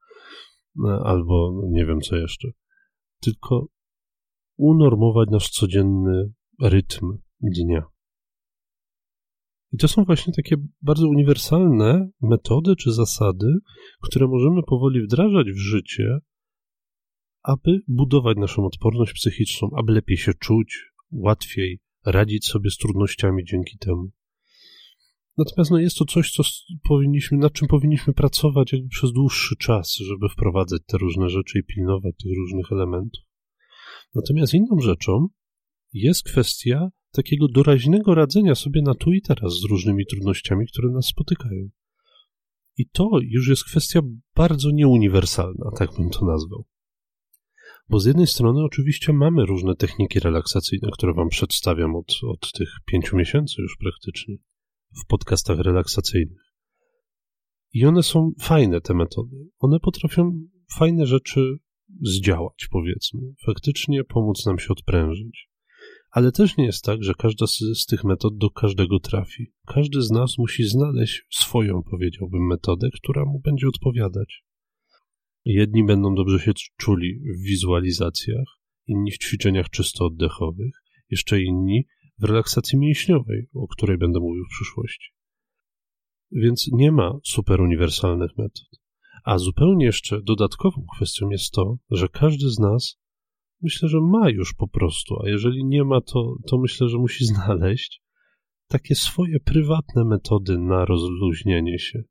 albo 1.04 1.62
nie 1.70 1.86
wiem 1.86 2.00
co 2.00 2.16
jeszcze. 2.16 2.48
Tylko 3.20 3.66
unormować 4.56 5.28
nasz 5.30 5.50
codzienny 5.50 6.32
rytm, 6.62 7.18
dnia. 7.40 7.82
I 9.72 9.76
to 9.76 9.88
są 9.88 10.04
właśnie 10.04 10.32
takie 10.32 10.56
bardzo 10.82 11.08
uniwersalne 11.08 12.10
metody 12.22 12.76
czy 12.76 12.92
zasady, 12.92 13.46
które 14.02 14.26
możemy 14.28 14.62
powoli 14.62 15.02
wdrażać 15.02 15.46
w 15.52 15.58
życie, 15.58 16.18
aby 17.42 17.80
budować 17.88 18.36
naszą 18.36 18.66
odporność 18.66 19.12
psychiczną, 19.12 19.68
aby 19.76 19.92
lepiej 19.92 20.16
się 20.16 20.34
czuć, 20.34 20.92
łatwiej 21.12 21.78
radzić 22.04 22.46
sobie 22.46 22.70
z 22.70 22.76
trudnościami 22.76 23.44
dzięki 23.44 23.78
temu. 23.78 24.10
Natomiast 25.38 25.70
no, 25.70 25.78
jest 25.78 25.96
to 25.96 26.04
coś, 26.04 26.32
co 26.32 26.42
powinniśmy, 26.88 27.38
nad 27.38 27.52
czym 27.52 27.68
powinniśmy 27.68 28.12
pracować 28.14 28.72
jakby 28.72 28.88
przez 28.88 29.12
dłuższy 29.12 29.56
czas, 29.56 29.96
żeby 29.96 30.28
wprowadzać 30.28 30.82
te 30.86 30.98
różne 30.98 31.28
rzeczy 31.28 31.58
i 31.58 31.74
pilnować 31.74 32.14
tych 32.22 32.32
różnych 32.36 32.72
elementów. 32.72 33.24
Natomiast 34.14 34.54
inną 34.54 34.80
rzeczą 34.80 35.26
jest 35.92 36.22
kwestia 36.22 36.88
takiego 37.12 37.48
doraźnego 37.48 38.14
radzenia 38.14 38.54
sobie 38.54 38.82
na 38.82 38.94
tu 38.94 39.12
i 39.12 39.22
teraz 39.22 39.52
z 39.52 39.64
różnymi 39.64 40.06
trudnościami, 40.06 40.66
które 40.66 40.92
nas 40.92 41.06
spotykają. 41.06 41.68
I 42.76 42.88
to 42.88 43.10
już 43.22 43.48
jest 43.48 43.64
kwestia 43.64 44.00
bardzo 44.36 44.70
nieuniwersalna, 44.70 45.70
tak 45.78 45.90
bym 45.96 46.10
to 46.10 46.26
nazwał. 46.26 46.64
Bo 47.88 48.00
z 48.00 48.06
jednej 48.06 48.26
strony 48.26 48.64
oczywiście 48.64 49.12
mamy 49.12 49.46
różne 49.46 49.76
techniki 49.76 50.20
relaksacyjne, 50.20 50.88
które 50.92 51.14
wam 51.14 51.28
przedstawiam 51.28 51.96
od, 51.96 52.12
od 52.28 52.52
tych 52.52 52.68
pięciu 52.86 53.16
miesięcy 53.16 53.62
już 53.62 53.76
praktycznie 53.76 54.36
w 54.92 55.06
podcastach 55.06 55.58
relaksacyjnych. 55.58 56.50
I 57.72 57.86
one 57.86 58.02
są 58.02 58.32
fajne, 58.40 58.80
te 58.80 58.94
metody. 58.94 59.36
One 59.58 59.80
potrafią 59.80 60.40
fajne 60.76 61.06
rzeczy 61.06 61.58
zdziałać, 62.02 62.68
powiedzmy. 62.70 63.20
Faktycznie 63.46 64.04
pomóc 64.04 64.46
nam 64.46 64.58
się 64.58 64.68
odprężyć. 64.68 65.50
Ale 66.10 66.32
też 66.32 66.56
nie 66.56 66.64
jest 66.64 66.84
tak, 66.84 67.04
że 67.04 67.14
każda 67.14 67.46
z, 67.46 67.86
tych 67.86 68.04
metod 68.04 68.36
do 68.36 68.50
każdego 68.50 69.00
trafi. 69.00 69.52
Każdy 69.66 70.02
z 70.02 70.10
nas 70.10 70.38
musi 70.38 70.64
znaleźć 70.64 71.22
swoją, 71.30 71.82
powiedziałbym, 71.90 72.46
metodę, 72.46 72.88
która 72.94 73.24
mu 73.24 73.40
będzie 73.40 73.68
odpowiadać. 73.68 74.44
Jedni 75.44 75.84
będą 75.84 76.14
dobrze 76.14 76.38
się 76.38 76.52
czuli 76.76 77.20
w 77.38 77.42
wizualizacjach, 77.46 78.46
inni 78.86 79.10
w 79.10 79.18
ćwiczeniach 79.18 79.70
czysto 79.70 80.06
oddechowych, 80.06 80.74
jeszcze 81.10 81.42
inni 81.42 81.86
w 82.20 82.24
relaksacji 82.24 82.78
mięśniowej, 82.78 83.46
o 83.54 83.68
której 83.68 83.98
będę 83.98 84.20
mówił 84.20 84.44
w 84.44 84.54
przyszłości. 84.54 85.10
Więc 86.32 86.68
nie 86.72 86.92
ma 86.92 87.18
super 87.24 87.60
uniwersalnych 87.60 88.38
metod. 88.38 88.68
A 89.24 89.38
zupełnie 89.38 89.84
jeszcze 89.84 90.22
dodatkową 90.22 90.86
kwestią 90.96 91.30
jest 91.30 91.52
to, 91.52 91.76
że 91.90 92.08
każdy 92.08 92.50
z 92.50 92.58
nas 92.58 93.00
myślę, 93.62 93.88
że 93.88 94.00
ma 94.00 94.30
już 94.30 94.54
po 94.54 94.68
prostu, 94.68 95.22
a 95.22 95.28
jeżeli 95.28 95.64
nie 95.64 95.84
ma, 95.84 96.00
to, 96.00 96.36
to 96.46 96.58
myślę, 96.58 96.88
że 96.88 96.98
musi 96.98 97.24
znaleźć 97.34 98.02
takie 98.68 98.94
swoje 98.94 99.40
prywatne 99.40 100.04
metody 100.04 100.58
na 100.58 100.84
rozluźnienie 100.84 101.78
się. 101.78 102.02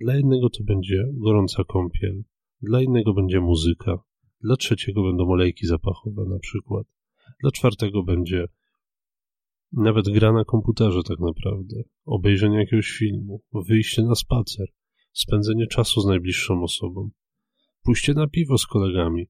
Dla 0.00 0.14
jednego 0.14 0.50
to 0.50 0.64
będzie 0.64 1.04
gorąca 1.12 1.64
kąpiel, 1.64 2.22
dla 2.62 2.82
innego 2.82 3.14
będzie 3.14 3.40
muzyka, 3.40 3.98
dla 4.40 4.56
trzeciego 4.56 5.02
będą 5.02 5.28
olejki 5.30 5.66
zapachowe 5.66 6.24
na 6.28 6.38
przykład, 6.38 6.86
dla 7.40 7.50
czwartego 7.50 8.02
będzie 8.02 8.46
nawet 9.72 10.08
gra 10.08 10.32
na 10.32 10.44
komputerze 10.44 11.02
tak 11.02 11.18
naprawdę, 11.20 11.82
obejrzenie 12.04 12.58
jakiegoś 12.58 12.90
filmu, 12.90 13.42
wyjście 13.68 14.02
na 14.02 14.14
spacer, 14.14 14.66
spędzenie 15.12 15.66
czasu 15.66 16.00
z 16.00 16.06
najbliższą 16.06 16.62
osobą, 16.62 17.10
pójście 17.82 18.14
na 18.14 18.26
piwo 18.26 18.58
z 18.58 18.66
kolegami. 18.66 19.26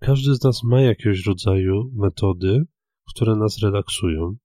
Każdy 0.00 0.34
z 0.34 0.44
nas 0.44 0.64
ma 0.64 0.80
jakiegoś 0.80 1.26
rodzaju 1.26 1.90
metody, 1.94 2.64
które 3.14 3.36
nas 3.36 3.58
relaksują. 3.58 4.36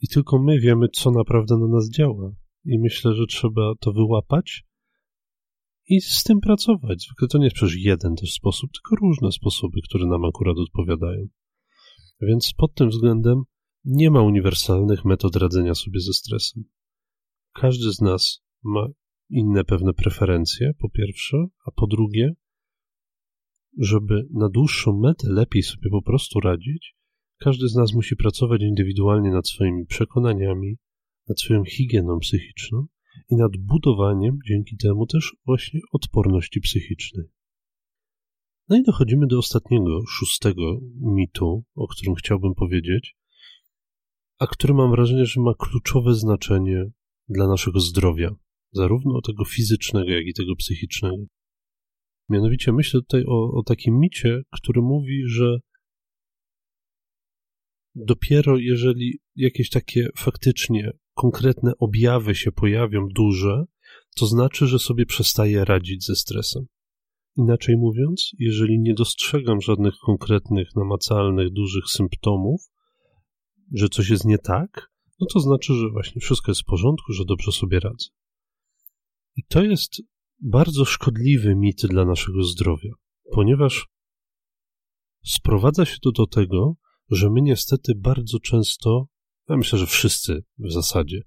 I 0.00 0.08
tylko 0.08 0.42
my 0.42 0.60
wiemy, 0.60 0.88
co 0.92 1.10
naprawdę 1.10 1.56
na 1.56 1.66
nas 1.68 1.90
działa. 1.90 2.32
I 2.64 2.78
myślę, 2.78 3.14
że 3.14 3.26
trzeba 3.26 3.72
to 3.80 3.92
wyłapać 3.92 4.64
i 5.88 6.00
z 6.00 6.22
tym 6.22 6.40
pracować. 6.40 7.02
Zwykle 7.02 7.28
to 7.28 7.38
nie 7.38 7.44
jest 7.44 7.56
przecież 7.56 7.76
jeden 7.76 8.16
też 8.16 8.32
sposób, 8.32 8.70
tylko 8.72 8.96
różne 9.06 9.32
sposoby, 9.32 9.80
które 9.84 10.06
nam 10.06 10.24
akurat 10.24 10.56
odpowiadają. 10.58 11.26
Więc 12.20 12.52
pod 12.56 12.74
tym 12.74 12.88
względem 12.88 13.42
nie 13.84 14.10
ma 14.10 14.22
uniwersalnych 14.22 15.04
metod 15.04 15.36
radzenia 15.36 15.74
sobie 15.74 16.00
ze 16.00 16.12
stresem. 16.12 16.64
Każdy 17.54 17.92
z 17.92 18.00
nas 18.00 18.42
ma 18.64 18.86
inne 19.30 19.64
pewne 19.64 19.94
preferencje, 19.94 20.72
po 20.78 20.90
pierwsze, 20.90 21.46
a 21.66 21.70
po 21.70 21.86
drugie, 21.86 22.34
żeby 23.78 24.28
na 24.32 24.48
dłuższą 24.48 24.98
metę 24.98 25.28
lepiej 25.30 25.62
sobie 25.62 25.90
po 25.90 26.02
prostu 26.02 26.40
radzić, 26.40 26.96
każdy 27.38 27.68
z 27.68 27.74
nas 27.74 27.94
musi 27.94 28.16
pracować 28.16 28.62
indywidualnie 28.62 29.30
nad 29.30 29.48
swoimi 29.48 29.86
przekonaniami, 29.86 30.76
nad 31.28 31.40
swoją 31.40 31.64
higieną 31.64 32.18
psychiczną 32.18 32.86
i 33.30 33.36
nad 33.36 33.56
budowaniem 33.56 34.38
dzięki 34.48 34.76
temu 34.76 35.06
też 35.06 35.36
właśnie 35.46 35.80
odporności 35.92 36.60
psychicznej. 36.60 37.26
No 38.68 38.76
i 38.76 38.82
dochodzimy 38.82 39.26
do 39.26 39.38
ostatniego, 39.38 40.00
szóstego 40.08 40.80
mitu, 41.00 41.64
o 41.74 41.86
którym 41.88 42.14
chciałbym 42.14 42.54
powiedzieć, 42.54 43.16
a 44.38 44.46
który 44.46 44.74
mam 44.74 44.90
wrażenie, 44.90 45.26
że 45.26 45.40
ma 45.40 45.54
kluczowe 45.58 46.14
znaczenie 46.14 46.84
dla 47.28 47.48
naszego 47.48 47.80
zdrowia, 47.80 48.30
zarówno 48.72 49.20
tego 49.20 49.44
fizycznego, 49.44 50.10
jak 50.10 50.26
i 50.26 50.34
tego 50.34 50.56
psychicznego. 50.56 51.24
Mianowicie 52.28 52.72
myślę 52.72 53.00
tutaj 53.00 53.24
o, 53.26 53.52
o 53.52 53.62
takim 53.62 53.98
micie, 53.98 54.42
który 54.52 54.82
mówi, 54.82 55.22
że 55.26 55.58
dopiero 57.94 58.56
jeżeli 58.56 59.18
jakieś 59.36 59.70
takie 59.70 60.08
faktycznie 60.16 60.92
konkretne 61.14 61.72
objawy 61.78 62.34
się 62.34 62.52
pojawią 62.52 63.08
duże, 63.08 63.64
to 64.16 64.26
znaczy, 64.26 64.66
że 64.66 64.78
sobie 64.78 65.06
przestaje 65.06 65.64
radzić 65.64 66.04
ze 66.04 66.16
stresem. 66.16 66.66
Inaczej 67.36 67.76
mówiąc, 67.76 68.30
jeżeli 68.38 68.78
nie 68.78 68.94
dostrzegam 68.94 69.60
żadnych 69.60 69.94
konkretnych, 69.94 70.68
namacalnych, 70.76 71.52
dużych 71.52 71.84
symptomów, 71.88 72.60
że 73.72 73.88
coś 73.88 74.10
jest 74.10 74.24
nie 74.24 74.38
tak, 74.38 74.90
no 75.20 75.26
to 75.32 75.40
znaczy, 75.40 75.74
że 75.74 75.90
właśnie 75.90 76.20
wszystko 76.20 76.50
jest 76.50 76.62
w 76.62 76.64
porządku, 76.64 77.12
że 77.12 77.24
dobrze 77.24 77.52
sobie 77.52 77.80
radzę. 77.80 78.06
I 79.36 79.42
to 79.48 79.62
jest 79.62 80.02
bardzo 80.40 80.84
szkodliwy 80.84 81.56
mit 81.56 81.86
dla 81.86 82.04
naszego 82.04 82.42
zdrowia, 82.42 82.90
ponieważ 83.32 83.86
sprowadza 85.24 85.84
się 85.84 85.96
to 86.02 86.12
do 86.12 86.26
tego, 86.26 86.76
że 87.10 87.30
my 87.30 87.42
niestety 87.42 87.94
bardzo 87.94 88.40
często, 88.40 89.08
ja 89.48 89.56
myślę, 89.56 89.78
że 89.78 89.86
wszyscy 89.86 90.44
w 90.58 90.72
zasadzie, 90.72 91.22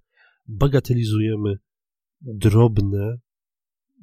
bagatelizujemy 0.47 1.55
drobne 2.21 3.17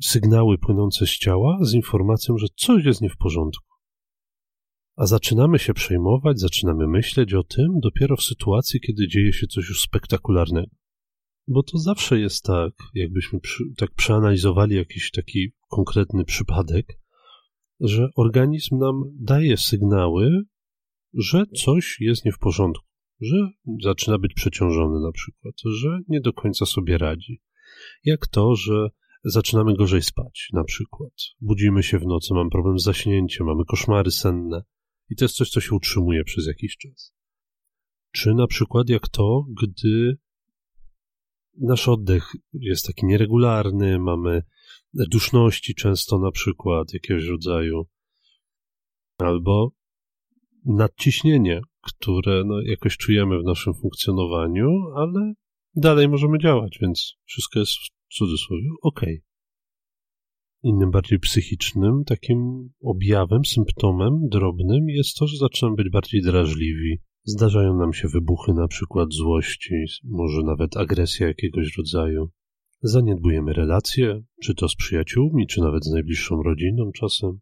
sygnały 0.03 0.59
płynące 0.59 1.07
z 1.07 1.11
ciała 1.11 1.59
z 1.63 1.75
informacją, 1.75 2.39
że 2.39 2.47
coś 2.57 2.85
jest 2.85 3.01
nie 3.01 3.11
w 3.11 3.17
porządku. 3.17 3.67
A 4.97 5.07
zaczynamy 5.07 5.59
się 5.59 5.75
przejmować, 5.75 6.41
zaczynamy 6.41 6.87
myśleć 6.89 7.35
o 7.35 7.43
tym 7.43 7.67
dopiero 7.83 8.17
w 8.17 8.23
sytuacji, 8.23 8.81
kiedy 8.81 9.09
dzieje 9.09 9.33
się 9.33 9.47
coś 9.47 9.69
już 9.69 9.83
spektakularnego. 9.83 10.77
Bo 11.49 11.63
to 11.63 11.79
zawsze 11.79 12.21
jest 12.21 12.45
tak, 12.45 12.73
jakbyśmy 12.95 13.41
przy, 13.41 13.65
tak 13.77 13.95
przeanalizowali 13.95 14.77
jakiś 14.77 15.11
taki 15.11 15.53
konkretny 15.69 16.25
przypadek, 16.25 17.01
że 17.81 18.09
organizm 18.17 18.79
nam 18.79 19.03
daje 19.21 19.57
sygnały, 19.57 20.43
że 21.15 21.47
coś 21.47 21.97
jest 22.01 22.25
nie 22.25 22.33
w 22.33 22.39
porządku, 22.39 22.85
że 23.21 23.37
zaczyna 23.83 24.19
być 24.19 24.35
przeciążony 24.35 25.01
na 25.01 25.13
przykład, 25.13 25.55
że 25.65 25.99
nie 26.09 26.21
do 26.21 26.33
końca 26.33 26.67
sobie 26.67 26.99
radzi. 26.99 27.41
Jak 28.05 28.27
to, 28.27 28.57
że 28.57 28.91
zaczynamy 29.27 29.75
gorzej 29.75 30.03
spać, 30.03 30.49
na 30.53 30.65
przykład. 30.65 31.13
Budzimy 31.41 31.83
się 31.83 31.99
w 31.99 32.07
nocy, 32.07 32.35
mamy 32.35 32.51
problem 32.51 32.79
z 32.79 32.85
zaśnięciem, 32.85 33.47
mamy 33.47 33.65
koszmary 33.65 34.11
senne 34.11 34.63
i 35.11 35.17
to 35.17 35.25
jest 35.25 35.37
coś, 35.37 35.51
co 35.51 35.61
się 35.61 35.75
utrzymuje 35.75 36.25
przez 36.25 36.47
jakiś 36.47 36.77
czas. 36.77 37.13
Czy 38.13 38.35
na 38.35 38.47
przykład 38.47 38.89
jak 38.89 39.09
to, 39.09 39.45
gdy 39.63 40.17
nasz 41.61 41.89
oddech 41.89 42.33
jest 42.53 42.87
taki 42.87 43.07
nieregularny, 43.07 43.99
mamy 43.99 44.43
duszności 44.93 45.75
często 45.75 46.19
na 46.19 46.31
przykład 46.31 46.93
jakiegoś 46.93 47.25
rodzaju, 47.25 47.87
albo 49.19 49.73
nadciśnienie, 50.65 51.61
które 51.81 52.45
no, 52.45 52.61
jakoś 52.61 52.97
czujemy 52.97 53.41
w 53.41 53.45
naszym 53.45 53.75
funkcjonowaniu, 53.75 54.71
ale 54.97 55.33
dalej 55.75 56.09
możemy 56.09 56.39
działać, 56.39 56.79
więc 56.81 57.15
wszystko 57.25 57.59
jest 57.59 57.73
w 58.09 58.15
cudzysłowie 58.15 58.69
ok. 58.83 59.01
Innym 60.63 60.91
bardziej 60.91 61.19
psychicznym, 61.19 62.05
takim 62.07 62.71
objawem, 62.83 63.45
symptomem 63.45 64.29
drobnym 64.31 64.89
jest 64.89 65.17
to, 65.17 65.27
że 65.27 65.37
zaczynamy 65.37 65.77
być 65.77 65.91
bardziej 65.91 66.23
drażliwi. 66.23 66.99
Zdarzają 67.25 67.77
nam 67.77 67.93
się 67.93 68.09
wybuchy 68.09 68.53
na 68.53 68.69
przykład 68.69 69.13
złości, 69.13 69.75
może 70.05 70.43
nawet 70.43 70.77
agresja 70.77 71.27
jakiegoś 71.27 71.77
rodzaju. 71.79 72.31
Zaniedbujemy 72.83 73.53
relacje, 73.53 74.23
czy 74.43 74.55
to 74.55 74.69
z 74.69 74.77
przyjaciółmi, 74.77 75.47
czy 75.47 75.61
nawet 75.61 75.85
z 75.85 75.91
najbliższą 75.91 76.43
rodziną 76.43 76.91
czasem. 76.95 77.39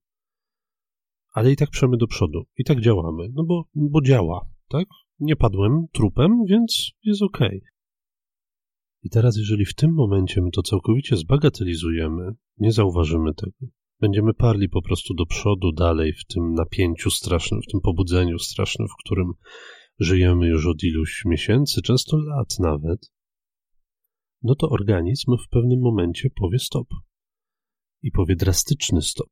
Ale 1.34 1.52
i 1.52 1.56
tak 1.56 1.70
przemy 1.70 1.96
do 1.96 2.06
przodu, 2.06 2.44
i 2.58 2.64
tak 2.64 2.80
działamy, 2.80 3.28
no 3.32 3.44
bo, 3.44 3.64
bo 3.74 4.02
działa, 4.02 4.48
tak? 4.68 4.88
Nie 5.20 5.36
padłem 5.36 5.86
trupem, 5.92 6.44
więc 6.48 6.90
jest 7.04 7.22
okej. 7.22 7.58
Okay. 7.58 7.73
I 9.04 9.10
teraz, 9.10 9.36
jeżeli 9.36 9.64
w 9.64 9.74
tym 9.74 9.94
momencie 9.94 10.40
my 10.42 10.50
to 10.50 10.62
całkowicie 10.62 11.16
zbagatelizujemy, 11.16 12.32
nie 12.58 12.72
zauważymy 12.72 13.34
tego, 13.34 13.72
będziemy 14.00 14.34
parli 14.34 14.68
po 14.68 14.82
prostu 14.82 15.14
do 15.14 15.26
przodu, 15.26 15.72
dalej 15.72 16.12
w 16.12 16.24
tym 16.24 16.54
napięciu 16.54 17.10
strasznym, 17.10 17.60
w 17.62 17.72
tym 17.72 17.80
pobudzeniu 17.80 18.38
strasznym, 18.38 18.88
w 18.88 19.04
którym 19.04 19.32
żyjemy 19.98 20.46
już 20.46 20.66
od 20.66 20.82
iluś 20.82 21.22
miesięcy, 21.26 21.82
często 21.82 22.16
lat 22.16 22.58
nawet, 22.58 23.12
no 24.42 24.54
to 24.54 24.68
organizm 24.68 25.36
w 25.36 25.48
pewnym 25.48 25.80
momencie 25.80 26.30
powie 26.30 26.58
stop. 26.58 26.88
I 28.02 28.10
powie 28.10 28.36
drastyczny 28.36 29.02
stop. 29.02 29.30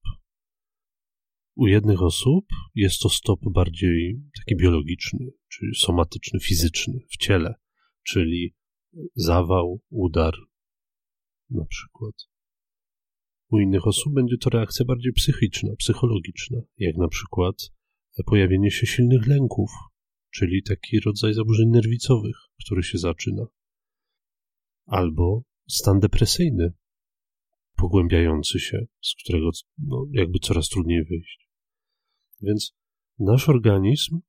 U 1.57 1.67
jednych 1.67 2.03
osób 2.03 2.45
jest 2.75 3.01
to 3.01 3.09
stop 3.09 3.41
bardziej 3.51 4.23
taki 4.37 4.57
biologiczny, 4.57 5.27
czyli 5.49 5.75
somatyczny, 5.75 6.41
fizyczny 6.41 7.01
w 7.11 7.17
ciele, 7.17 7.55
czyli 8.03 8.55
zawał, 9.15 9.81
udar, 9.91 10.35
na 11.51 11.65
przykład. 11.65 12.15
U 13.51 13.59
innych 13.59 13.87
osób 13.87 14.15
będzie 14.15 14.37
to 14.39 14.51
reakcja 14.51 14.85
bardziej 14.85 15.13
psychiczna, 15.13 15.71
psychologiczna, 15.79 16.59
jak 16.79 16.97
na 16.97 17.09
przykład 17.09 17.55
pojawienie 18.27 18.71
się 18.71 18.87
silnych 18.87 19.27
lęków, 19.27 19.71
czyli 20.31 20.63
taki 20.63 21.01
rodzaj 21.01 21.35
zaburzeń 21.35 21.69
nerwicowych, 21.69 22.37
który 22.65 22.83
się 22.83 22.99
zaczyna. 22.99 23.47
Albo 24.87 25.43
stan 25.69 26.01
depresyjny, 26.01 26.73
pogłębiający 27.77 28.61
się, 28.61 28.87
z 29.03 29.15
którego 29.25 29.51
no, 29.79 30.07
jakby 30.11 30.39
coraz 30.39 30.69
trudniej 30.69 31.05
wyjść. 31.05 31.49
Więc 32.41 32.75
nasz 33.19 33.49
organizm 33.49 34.21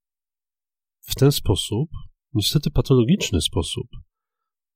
w 1.02 1.16
ten 1.16 1.32
sposób, 1.32 1.90
niestety 2.34 2.72
patologiczny 2.72 3.42
sposób, 3.42 3.88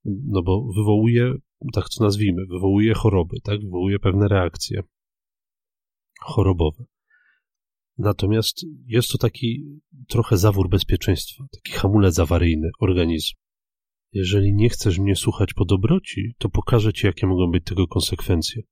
no 0.08 0.44
bo 0.44 0.68
wywołuje, 0.76 1.34
tak 1.74 1.86
to 1.98 2.04
nazwijmy, 2.04 2.46
wywołuje 2.46 2.94
choroby, 2.94 3.38
tak? 3.44 3.62
Wywołuje 3.62 4.00
pewne 4.00 4.28
reakcje 4.28 4.84
chorobowe. 6.20 6.86
Natomiast 7.98 8.66
jest 8.86 9.12
to 9.12 9.18
taki 9.18 9.80
trochę 10.08 10.38
zawór 10.38 10.70
bezpieczeństwa, 10.70 11.44
taki 11.52 11.72
hamulec 11.72 12.20
awaryjny 12.20 12.70
organizmu. 12.80 13.40
Jeżeli 14.14 14.54
nie 14.54 14.70
chcesz 14.70 15.00
mnie 15.00 15.16
słuchać 15.16 15.54
po 15.54 15.66
dobroci, 15.66 16.34
to 16.38 16.50
pokażę 16.50 16.94
ci, 16.94 17.08
jakie 17.08 17.28
mogą 17.28 17.52
być 17.52 17.64
tego 17.66 17.88
konsekwencje. 17.88 18.64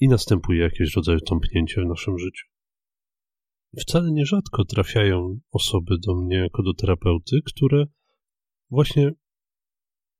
I 0.00 0.08
następuje 0.08 0.60
jakieś 0.60 0.96
rodzaju 0.96 1.20
tąpnięcie 1.20 1.82
w 1.82 1.88
naszym 1.88 2.18
życiu. 2.18 2.46
Wcale 3.80 4.12
nierzadko 4.12 4.64
trafiają 4.64 5.38
osoby 5.50 5.94
do 6.06 6.14
mnie 6.14 6.36
jako 6.36 6.62
do 6.62 6.74
terapeuty, 6.74 7.40
które 7.44 7.86
właśnie 8.70 9.12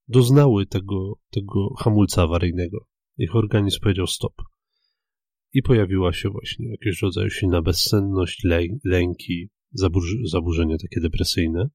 doznały 0.08 0.66
tego, 0.66 1.18
tego 1.30 1.74
hamulca 1.74 2.22
awaryjnego. 2.22 2.86
Ich 3.18 3.36
organizm 3.36 3.80
powiedział 3.80 4.06
stop. 4.06 4.32
I 5.52 5.62
pojawiła 5.62 6.12
się 6.12 6.28
właśnie 6.28 6.70
jakiegoś 6.70 7.02
rodzaju 7.02 7.30
silna 7.30 7.62
bezsenność, 7.62 8.44
lęki, 8.84 9.48
zaburzenia 10.24 10.76
takie 10.78 11.00
depresyjne. 11.00 11.68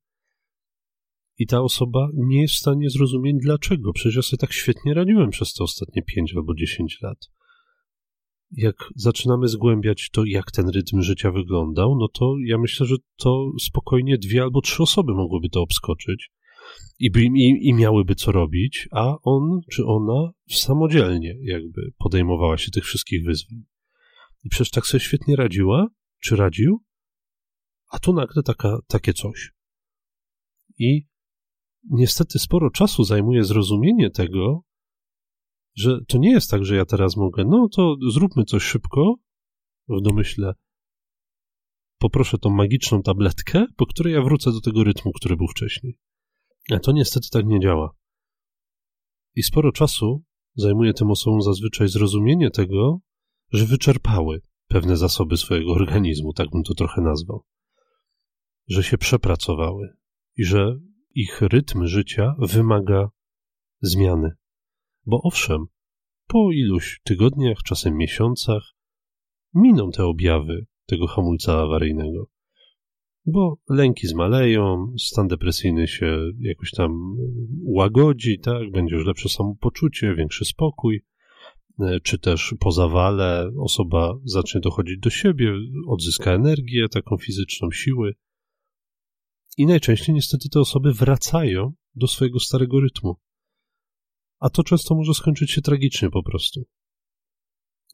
I 1.38 1.48
ta 1.48 1.62
osoba 1.62 2.10
nie 2.14 2.42
jest 2.42 2.54
w 2.54 2.58
stanie 2.58 2.90
zrozumieć 2.90 3.36
dlaczego. 3.40 3.94
Przecież 3.94 4.16
ja 4.16 4.22
sobie 4.22 4.38
tak 4.38 4.54
świetnie 4.54 4.94
radziłem 4.94 5.30
przez 5.30 5.54
te 5.54 5.64
ostatnie 5.64 6.04
5 6.04 6.34
albo 6.36 6.56
10 6.56 7.02
lat. 7.02 7.18
Jak 8.52 8.76
zaczynamy 8.96 9.48
zgłębiać 9.48 10.10
to, 10.12 10.26
jak 10.26 10.52
ten 10.52 10.70
rytm 10.70 11.02
życia 11.02 11.32
wyglądał, 11.32 11.96
no 12.00 12.08
to 12.08 12.36
ja 12.46 12.58
myślę, 12.58 12.86
że 12.86 12.96
to 13.18 13.52
spokojnie 13.60 14.18
dwie 14.18 14.42
albo 14.42 14.62
trzy 14.62 14.84
osoby 14.84 15.14
mogłyby 15.14 15.50
to 15.50 15.62
obskoczyć 15.62 16.32
i, 17.00 17.12
by, 17.12 17.24
i, 17.24 17.68
i 17.68 17.74
miałyby 17.74 18.16
co 18.16 18.32
robić, 18.32 18.90
a 18.92 19.16
on 19.24 19.60
czy 19.72 19.86
ona 19.86 20.32
samodzielnie 20.50 21.36
jakby 21.42 21.92
podejmowała 21.98 22.58
się 22.58 22.72
tych 22.72 22.84
wszystkich 22.84 23.26
wyzwań. 23.26 23.64
I 24.44 24.50
przecież 24.50 24.72
tak 24.72 24.86
sobie 24.86 25.02
świetnie 25.02 25.36
radziła, 25.36 25.88
czy 26.20 26.36
radził, 26.36 26.84
a 27.92 28.00
tu 28.00 28.14
nagle 28.14 28.44
taka, 28.44 28.78
takie 28.88 29.14
coś. 29.14 29.52
I 30.78 31.08
niestety 31.90 32.40
sporo 32.40 32.70
czasu 32.70 33.04
zajmuje 33.04 33.44
zrozumienie 33.44 34.10
tego, 34.10 34.64
że 35.76 36.00
to 36.08 36.18
nie 36.18 36.32
jest 36.32 36.52
tak, 36.52 36.66
że 36.66 36.76
ja 36.76 36.86
teraz 36.86 37.18
mogę, 37.18 37.46
no 37.46 37.68
to 37.76 37.96
zróbmy 38.10 38.46
coś 38.46 38.64
szybko, 38.64 39.16
w 39.88 40.02
domyśle 40.02 40.54
poproszę 41.98 42.38
tą 42.38 42.50
magiczną 42.50 43.02
tabletkę, 43.02 43.66
po 43.78 43.86
której 43.86 44.14
ja 44.14 44.22
wrócę 44.22 44.52
do 44.52 44.62
tego 44.62 44.84
rytmu, 44.84 45.12
który 45.12 45.38
był 45.38 45.48
wcześniej. 45.48 45.98
A 46.72 46.80
to 46.80 46.92
niestety 46.92 47.30
tak 47.32 47.46
nie 47.46 47.60
działa. 47.60 47.96
I 49.36 49.44
sporo 49.44 49.72
czasu 49.72 50.24
zajmuje 50.56 50.94
tym 50.94 51.12
osobom 51.12 51.42
zazwyczaj 51.42 51.88
zrozumienie 51.88 52.52
tego, 52.52 53.00
że 53.52 53.66
wyczerpały 53.66 54.42
pewne 54.68 54.98
zasoby 54.98 55.38
swojego 55.38 55.72
organizmu, 55.72 56.34
tak 56.34 56.50
bym 56.50 56.64
to 56.64 56.74
trochę 56.74 57.02
nazwał. 57.02 57.46
Że 58.68 58.84
się 58.84 58.98
przepracowały 58.98 59.98
i 60.38 60.46
że 60.46 60.80
ich 61.16 61.42
rytm 61.42 61.86
życia 61.86 62.36
wymaga 62.40 63.10
zmiany. 63.82 64.32
Bo 65.06 65.22
owszem, 65.24 65.66
po 66.28 66.52
iluś 66.52 67.02
tygodniach, 67.04 67.58
czasem 67.66 67.98
miesiącach, 67.98 68.64
miną 69.54 69.92
te 69.92 70.06
objawy 70.06 70.66
tego 70.86 71.08
hamulca 71.08 71.62
awaryjnego. 71.62 72.28
Bo 73.32 73.58
lęki 73.70 74.08
zmaleją, 74.08 74.94
stan 75.00 75.28
depresyjny 75.28 75.88
się 75.88 76.18
jakoś 76.40 76.72
tam 76.72 77.16
łagodzi, 77.66 78.40
tak, 78.40 78.72
będzie 78.72 78.96
już 78.96 79.06
lepsze 79.06 79.30
samopoczucie, 79.30 80.16
większy 80.16 80.46
spokój, 80.46 81.06
e, 81.80 82.00
czy 82.00 82.20
też 82.20 82.56
po 82.60 82.72
zawale 82.72 83.52
osoba 83.60 84.14
zacznie 84.24 84.62
dochodzić 84.62 85.00
do 85.00 85.10
siebie, 85.10 85.54
odzyska 85.88 86.34
energię, 86.34 86.90
taką 86.90 87.18
fizyczną 87.18 87.72
siły. 87.72 88.16
I 89.58 89.66
najczęściej 89.66 90.16
niestety 90.16 90.50
te 90.50 90.60
osoby 90.60 90.94
wracają 90.94 91.74
do 91.96 92.08
swojego 92.08 92.40
starego 92.40 92.80
rytmu. 92.80 93.16
A 94.40 94.50
to 94.50 94.64
często 94.64 94.96
może 94.96 95.14
skończyć 95.14 95.52
się 95.52 95.62
tragicznie 95.62 96.10
po 96.10 96.24
prostu. 96.24 96.64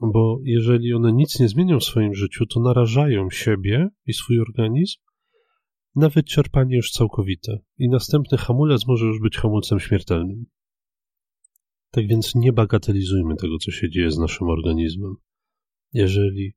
Bo 0.02 0.40
jeżeli 0.44 0.94
one 0.94 1.14
nic 1.14 1.40
nie 1.40 1.48
zmienią 1.48 1.80
w 1.80 1.84
swoim 1.84 2.14
życiu, 2.14 2.46
to 2.46 2.60
narażają 2.60 3.30
siebie 3.30 3.90
i 4.06 4.14
swój 4.14 4.40
organizm 4.40 5.07
na 5.98 6.10
wyczerpanie 6.10 6.76
już 6.76 6.92
całkowite. 6.92 7.60
I 7.78 7.90
następny 7.90 8.38
hamulec 8.38 8.88
może 8.88 9.06
już 9.06 9.22
być 9.22 9.38
hamulcem 9.38 9.80
śmiertelnym. 9.80 10.46
Tak 11.92 12.08
więc 12.08 12.36
nie 12.36 12.54
bagatelizujmy 12.54 13.36
tego, 13.36 13.58
co 13.58 13.72
się 13.72 13.90
dzieje 13.90 14.12
z 14.12 14.18
naszym 14.18 14.48
organizmem. 14.48 15.16
Jeżeli 15.94 16.54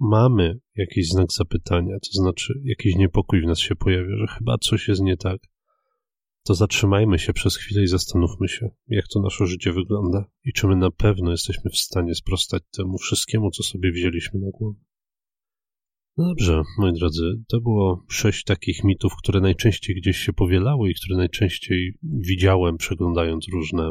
mamy 0.00 0.60
jakiś 0.76 1.08
znak 1.08 1.32
zapytania, 1.32 1.94
to 2.00 2.22
znaczy 2.22 2.60
jakiś 2.64 2.94
niepokój 2.96 3.42
w 3.42 3.46
nas 3.46 3.58
się 3.58 3.76
pojawia, 3.76 4.16
że 4.16 4.26
chyba 4.26 4.58
coś 4.58 4.88
jest 4.88 5.00
nie 5.00 5.16
tak, 5.16 5.40
to 6.44 6.54
zatrzymajmy 6.54 7.18
się 7.18 7.32
przez 7.32 7.56
chwilę 7.56 7.82
i 7.82 7.86
zastanówmy 7.86 8.48
się, 8.48 8.70
jak 8.88 9.08
to 9.08 9.20
nasze 9.20 9.46
życie 9.46 9.72
wygląda 9.72 10.24
i 10.44 10.52
czy 10.52 10.66
my 10.66 10.76
na 10.76 10.90
pewno 10.90 11.30
jesteśmy 11.30 11.70
w 11.70 11.76
stanie 11.76 12.14
sprostać 12.14 12.62
temu 12.76 12.98
wszystkiemu, 12.98 13.50
co 13.50 13.62
sobie 13.62 13.92
wzięliśmy 13.92 14.40
na 14.40 14.50
głowę. 14.50 14.80
No 16.18 16.24
dobrze, 16.24 16.62
moi 16.78 16.92
drodzy, 16.92 17.42
to 17.48 17.60
było 17.60 18.04
sześć 18.08 18.44
takich 18.44 18.84
mitów, 18.84 19.12
które 19.18 19.40
najczęściej 19.40 19.96
gdzieś 19.96 20.16
się 20.16 20.32
powielały 20.32 20.90
i 20.90 20.94
które 20.94 21.16
najczęściej 21.16 21.92
widziałem 22.02 22.76
przeglądając 22.76 23.46
różne 23.52 23.90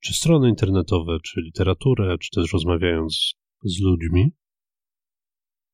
czy 0.00 0.14
strony 0.14 0.48
internetowe, 0.48 1.18
czy 1.24 1.40
literaturę, 1.40 2.16
czy 2.18 2.30
też 2.30 2.52
rozmawiając 2.52 3.34
z 3.64 3.80
ludźmi. 3.80 4.30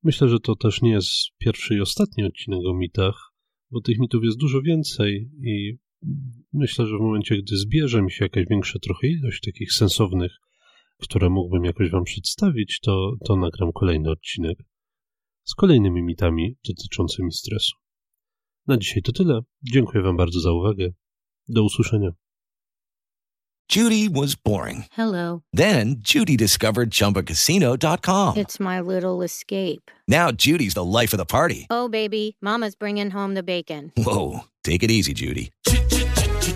Myślę, 0.03 0.28
że 0.28 0.41
to 0.41 0.57
też 0.57 0.82
nie 0.82 0.91
jest 0.91 1.11
pierwszy 1.39 1.74
i 1.74 1.80
ostatni 1.80 2.24
odcinek 2.24 2.61
o 2.66 2.74
mitach, 2.74 3.32
bo 3.70 3.80
tych 3.80 3.99
mitów 3.99 4.24
jest 4.24 4.39
dużo 4.39 4.62
więcej 4.62 5.30
i 5.45 5.78
myślę, 6.53 6.87
że 6.87 6.97
w 6.97 7.01
momencie, 7.01 7.37
gdy 7.43 7.57
zbierze 7.57 8.03
mi 8.03 8.11
się 8.11 8.24
jakaś 8.24 8.45
większa 8.51 8.78
trochę 8.78 9.09
ilość 9.09 9.41
takich 9.41 9.72
sensownych, 9.72 10.32
które 10.99 11.30
mógłbym 11.30 11.64
jakoś 11.64 11.91
wam 11.91 12.05
przedstawić, 12.05 12.80
to, 12.80 13.12
to 13.26 13.37
nagram 13.37 13.72
kolejny 13.72 14.11
odcinek 14.11 14.59
z 15.47 15.55
kolejnymi 15.55 16.03
mitami 16.03 16.57
dotyczącymi 16.68 17.32
stresu. 17.32 17.76
Na 18.66 18.76
dzisiaj 18.76 19.03
to 19.03 19.12
tyle. 19.12 19.40
Dziękuję 19.62 20.03
wam 20.03 20.16
bardzo 20.16 20.40
za 20.40 20.53
uwagę. 20.53 20.88
Do 21.49 21.64
usłyszenia. 21.64 22.11
Judy 23.76 24.09
was 24.20 24.34
boring. 24.34 24.84
Hello. 24.92 25.40
Then 25.57 26.01
Judy 26.14 26.36
discovered 26.36 26.90
chumbacasino.com. 26.94 28.34
It's 28.36 28.61
my 28.61 28.80
little 28.80 29.24
escape. 29.24 29.90
Now 30.09 30.30
Judy's 30.32 30.74
the 30.74 30.84
life 30.84 31.12
of 31.14 31.18
the 31.18 31.26
party. 31.26 31.66
Oh, 31.70 31.88
baby, 31.88 32.36
Mama's 32.40 32.76
bringing 32.76 33.11
home 33.11 33.34
the 33.34 33.42
bacon. 33.42 33.92
Whoa. 33.97 34.40
Take 34.62 34.84
it 34.84 34.90
easy, 34.90 35.12
Judy. 35.14 35.51